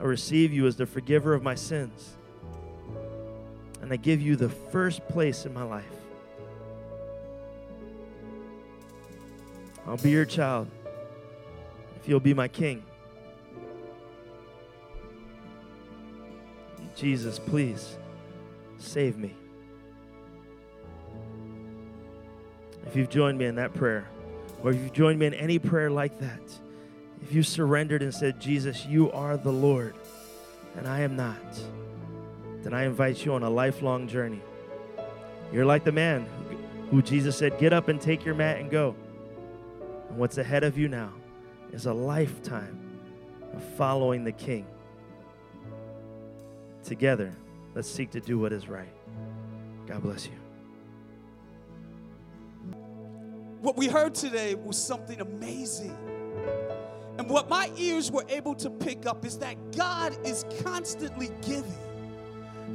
I 0.00 0.02
receive 0.02 0.52
you 0.52 0.66
as 0.66 0.74
the 0.74 0.84
forgiver 0.84 1.32
of 1.32 1.44
my 1.44 1.54
sins. 1.54 2.16
And 3.80 3.92
I 3.92 3.96
give 3.96 4.20
you 4.20 4.34
the 4.34 4.48
first 4.48 5.06
place 5.06 5.46
in 5.46 5.54
my 5.54 5.62
life. 5.62 5.84
I'll 9.86 9.96
be 9.96 10.10
your 10.10 10.24
child 10.24 10.68
if 12.00 12.08
you'll 12.08 12.18
be 12.18 12.34
my 12.34 12.48
king. 12.48 12.82
Jesus, 16.96 17.38
please 17.38 17.98
save 18.78 19.18
me. 19.18 19.34
If 22.86 22.96
you've 22.96 23.10
joined 23.10 23.36
me 23.36 23.44
in 23.44 23.56
that 23.56 23.74
prayer, 23.74 24.08
or 24.62 24.70
if 24.70 24.76
you've 24.76 24.92
joined 24.92 25.18
me 25.18 25.26
in 25.26 25.34
any 25.34 25.58
prayer 25.58 25.90
like 25.90 26.18
that, 26.20 26.40
if 27.22 27.32
you 27.32 27.42
surrendered 27.42 28.02
and 28.02 28.14
said, 28.14 28.40
Jesus, 28.40 28.86
you 28.86 29.12
are 29.12 29.36
the 29.36 29.52
Lord, 29.52 29.94
and 30.76 30.88
I 30.88 31.00
am 31.00 31.16
not, 31.16 31.36
then 32.62 32.72
I 32.72 32.84
invite 32.84 33.24
you 33.24 33.34
on 33.34 33.42
a 33.42 33.50
lifelong 33.50 34.08
journey. 34.08 34.42
You're 35.52 35.66
like 35.66 35.84
the 35.84 35.92
man 35.92 36.26
who 36.90 37.02
Jesus 37.02 37.36
said, 37.36 37.58
Get 37.58 37.72
up 37.72 37.88
and 37.88 38.00
take 38.00 38.24
your 38.24 38.34
mat 38.34 38.58
and 38.58 38.70
go. 38.70 38.96
And 40.08 40.18
what's 40.18 40.38
ahead 40.38 40.64
of 40.64 40.78
you 40.78 40.88
now 40.88 41.12
is 41.72 41.86
a 41.86 41.92
lifetime 41.92 42.78
of 43.54 43.62
following 43.76 44.24
the 44.24 44.32
King. 44.32 44.66
Together, 46.86 47.34
let's 47.74 47.90
seek 47.90 48.12
to 48.12 48.20
do 48.20 48.38
what 48.38 48.52
is 48.52 48.68
right. 48.68 48.92
God 49.88 50.04
bless 50.04 50.26
you. 50.26 50.32
What 53.60 53.76
we 53.76 53.88
heard 53.88 54.14
today 54.14 54.54
was 54.54 54.80
something 54.80 55.20
amazing. 55.20 55.96
And 57.18 57.28
what 57.28 57.48
my 57.48 57.72
ears 57.76 58.12
were 58.12 58.24
able 58.28 58.54
to 58.54 58.70
pick 58.70 59.04
up 59.04 59.24
is 59.24 59.36
that 59.38 59.76
God 59.76 60.16
is 60.24 60.44
constantly 60.62 61.30
giving. 61.42 61.74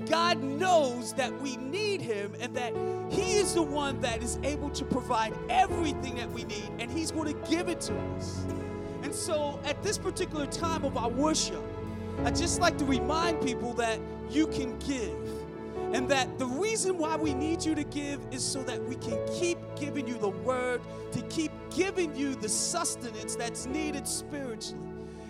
God 0.08 0.43
knows 0.43 1.13
that 1.13 1.39
we 1.41 1.56
need 1.56 2.02
Him 2.02 2.36
and 2.41 2.54
that 2.54 2.74
He 3.10 3.36
is 3.36 3.54
the 3.54 3.63
one 3.63 4.02
that 4.02 4.21
is 4.21 4.38
able 4.43 4.71
to 4.71 4.84
provide 4.84 5.34
everything 5.50 6.15
that 6.15 6.30
we 6.32 6.43
need, 6.43 6.69
and 6.80 6.91
He's 6.91 7.12
going 7.12 7.34
to 7.34 7.50
give 7.50 7.69
it 7.69 7.80
to 7.82 7.97
us. 8.17 8.45
And 9.04 9.15
so, 9.15 9.58
at 9.63 9.82
this 9.82 9.97
particular 9.97 10.47
time 10.47 10.84
of 10.84 10.97
our 10.97 11.10
worship, 11.10 11.63
I 12.24 12.32
just 12.32 12.60
like 12.60 12.78
to 12.78 12.86
remind 12.86 13.41
people 13.41 13.74
that 13.74 14.00
you 14.30 14.47
can 14.47 14.78
give. 14.80 15.17
And 15.93 16.08
that 16.10 16.39
the 16.39 16.45
reason 16.45 16.97
why 16.97 17.17
we 17.17 17.34
need 17.34 17.65
you 17.65 17.76
to 17.76 17.84
give 17.84 18.21
is 18.32 18.43
so 18.43 18.63
that 18.63 18.82
we 18.84 18.95
can 18.95 19.19
keep 19.28 19.58
giving 19.76 20.08
you 20.08 20.17
the 20.17 20.30
word, 20.30 20.82
to 21.12 21.21
keep 21.24 21.52
giving 21.69 22.15
you 22.15 22.36
the 22.36 22.47
sustenance 22.47 23.36
that's 23.36 23.65
needed 23.65 24.08
spiritually. 24.08 24.80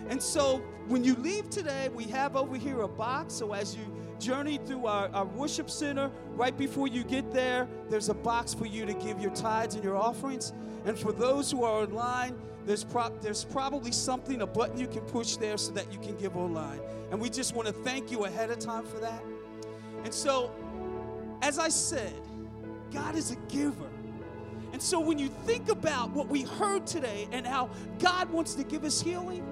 And 0.08 0.22
so 0.22 0.58
when 0.86 1.02
you 1.02 1.14
leave 1.16 1.50
today, 1.50 1.88
we 1.88 2.04
have 2.04 2.36
over 2.36 2.56
here 2.56 2.82
a 2.82 2.88
box. 2.88 3.34
So 3.34 3.52
as 3.52 3.74
you 3.74 3.82
journey 4.20 4.60
through 4.64 4.86
our, 4.86 5.08
our 5.08 5.24
worship 5.24 5.68
center, 5.68 6.10
right 6.34 6.56
before 6.56 6.86
you 6.86 7.02
get 7.02 7.32
there, 7.32 7.66
there's 7.88 8.08
a 8.08 8.14
box 8.14 8.54
for 8.54 8.66
you 8.66 8.86
to 8.86 8.94
give 8.94 9.20
your 9.20 9.32
tithes 9.32 9.74
and 9.74 9.82
your 9.82 9.96
offerings. 9.96 10.52
And 10.84 10.98
for 10.98 11.12
those 11.12 11.50
who 11.50 11.64
are 11.64 11.82
online, 11.82 12.36
there's, 12.66 12.84
pro- 12.84 13.16
there's 13.20 13.44
probably 13.44 13.92
something, 13.92 14.42
a 14.42 14.46
button 14.46 14.78
you 14.78 14.86
can 14.86 15.00
push 15.00 15.36
there 15.36 15.56
so 15.56 15.72
that 15.72 15.92
you 15.92 15.98
can 15.98 16.16
give 16.16 16.36
online. 16.36 16.80
And 17.10 17.20
we 17.20 17.28
just 17.28 17.54
want 17.54 17.66
to 17.68 17.74
thank 17.74 18.10
you 18.10 18.24
ahead 18.24 18.50
of 18.50 18.58
time 18.58 18.84
for 18.84 18.98
that. 18.98 19.22
And 20.04 20.14
so, 20.14 20.50
as 21.42 21.58
I 21.58 21.68
said, 21.68 22.14
God 22.92 23.16
is 23.16 23.30
a 23.32 23.36
giver. 23.52 23.90
And 24.72 24.80
so, 24.80 25.00
when 25.00 25.18
you 25.18 25.28
think 25.44 25.68
about 25.68 26.10
what 26.10 26.28
we 26.28 26.42
heard 26.42 26.86
today 26.86 27.28
and 27.32 27.46
how 27.46 27.70
God 27.98 28.30
wants 28.30 28.54
to 28.54 28.64
give 28.64 28.84
us 28.84 29.02
healing, 29.02 29.44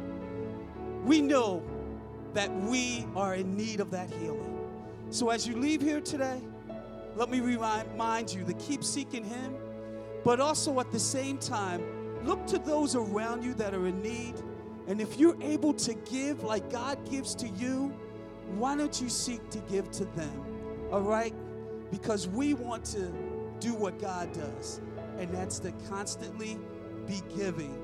we 1.05 1.20
know 1.20 1.62
that 2.33 2.55
we 2.62 3.07
are 3.16 3.35
in 3.35 3.57
need 3.57 3.81
of 3.81 3.90
that 3.90 4.11
healing. 4.11 4.57
So, 5.11 5.31
as 5.31 5.46
you 5.46 5.57
leave 5.57 5.83
here 5.83 6.01
today, 6.01 6.40
let 7.16 7.29
me 7.29 7.40
remind 7.40 8.33
you 8.33 8.44
to 8.44 8.55
keep 8.55 8.85
seeking 8.85 9.25
Him, 9.25 9.57
but 10.25 10.40
also 10.40 10.79
at 10.81 10.90
the 10.92 10.99
same 10.99 11.38
time, 11.38 11.83
look 12.24 12.46
to 12.48 12.59
those 12.59 12.94
around 12.94 13.42
you 13.42 13.54
that 13.54 13.74
are 13.74 13.87
in 13.87 14.02
need. 14.02 14.35
And 14.87 15.00
if 15.00 15.18
you're 15.18 15.40
able 15.42 15.72
to 15.74 15.94
give 15.94 16.42
like 16.42 16.70
God 16.70 16.98
gives 17.09 17.35
to 17.37 17.48
you, 17.48 17.94
why 18.56 18.76
don't 18.76 19.00
you 19.00 19.09
seek 19.09 19.48
to 19.50 19.59
give 19.61 19.90
to 19.92 20.04
them? 20.06 20.44
All 20.90 21.02
right? 21.02 21.35
Because 21.90 22.28
we 22.28 22.54
want 22.54 22.85
to 22.87 23.12
do 23.61 23.74
what 23.74 24.00
God 24.00 24.33
does, 24.33 24.80
and 25.18 25.33
that's 25.33 25.59
to 25.61 25.72
constantly 25.88 26.59
be 27.06 27.20
giving 27.37 27.76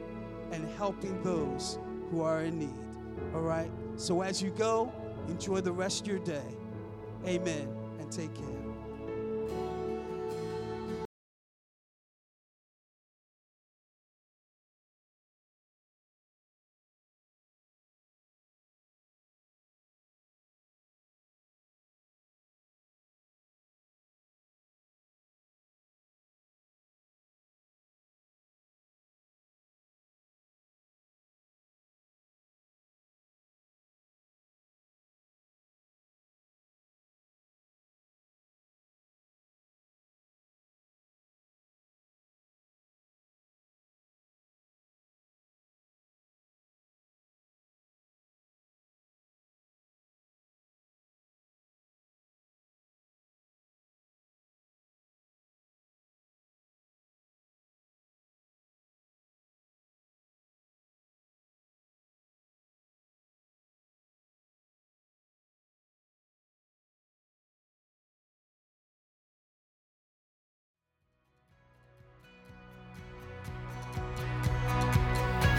and 0.53 0.68
helping 0.77 1.22
those 1.22 1.79
who 2.11 2.22
are 2.22 2.42
in 2.42 2.59
need. 2.59 2.75
All 3.35 3.42
right? 3.42 3.70
So 3.96 4.22
as 4.22 4.42
you 4.42 4.51
go, 4.51 4.92
enjoy 5.29 5.61
the 5.61 5.72
rest 5.72 6.03
of 6.03 6.07
your 6.07 6.18
day. 6.20 6.57
Amen. 7.27 7.68
And 7.99 8.11
take 8.11 8.35
care. 8.35 8.56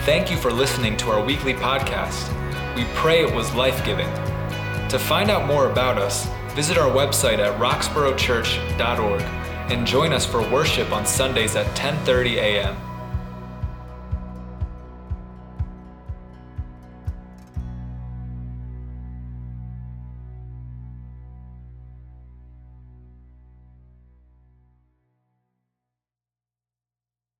Thank 0.08 0.32
you 0.32 0.38
for 0.38 0.54
listening 0.54 0.96
to 1.00 1.12
our 1.12 1.22
weekly 1.22 1.54
podcast. 1.54 2.34
We 2.78 2.86
pray 2.96 3.26
it 3.26 3.36
was 3.36 3.54
life 3.54 3.84
giving. 3.84 4.08
To 4.88 4.98
find 4.98 5.30
out 5.30 5.46
more 5.46 5.70
about 5.70 5.98
us, 5.98 6.30
visit 6.56 6.78
our 6.78 6.90
website 6.90 7.40
at 7.40 7.60
roxboroughchurch.org 7.60 9.22
and 9.70 9.86
join 9.86 10.14
us 10.14 10.26
for 10.26 10.50
worship 10.50 10.94
on 10.94 11.06
Sundays 11.06 11.58
at 11.58 11.66
10:30 11.76 12.36
a.m. 12.38 12.87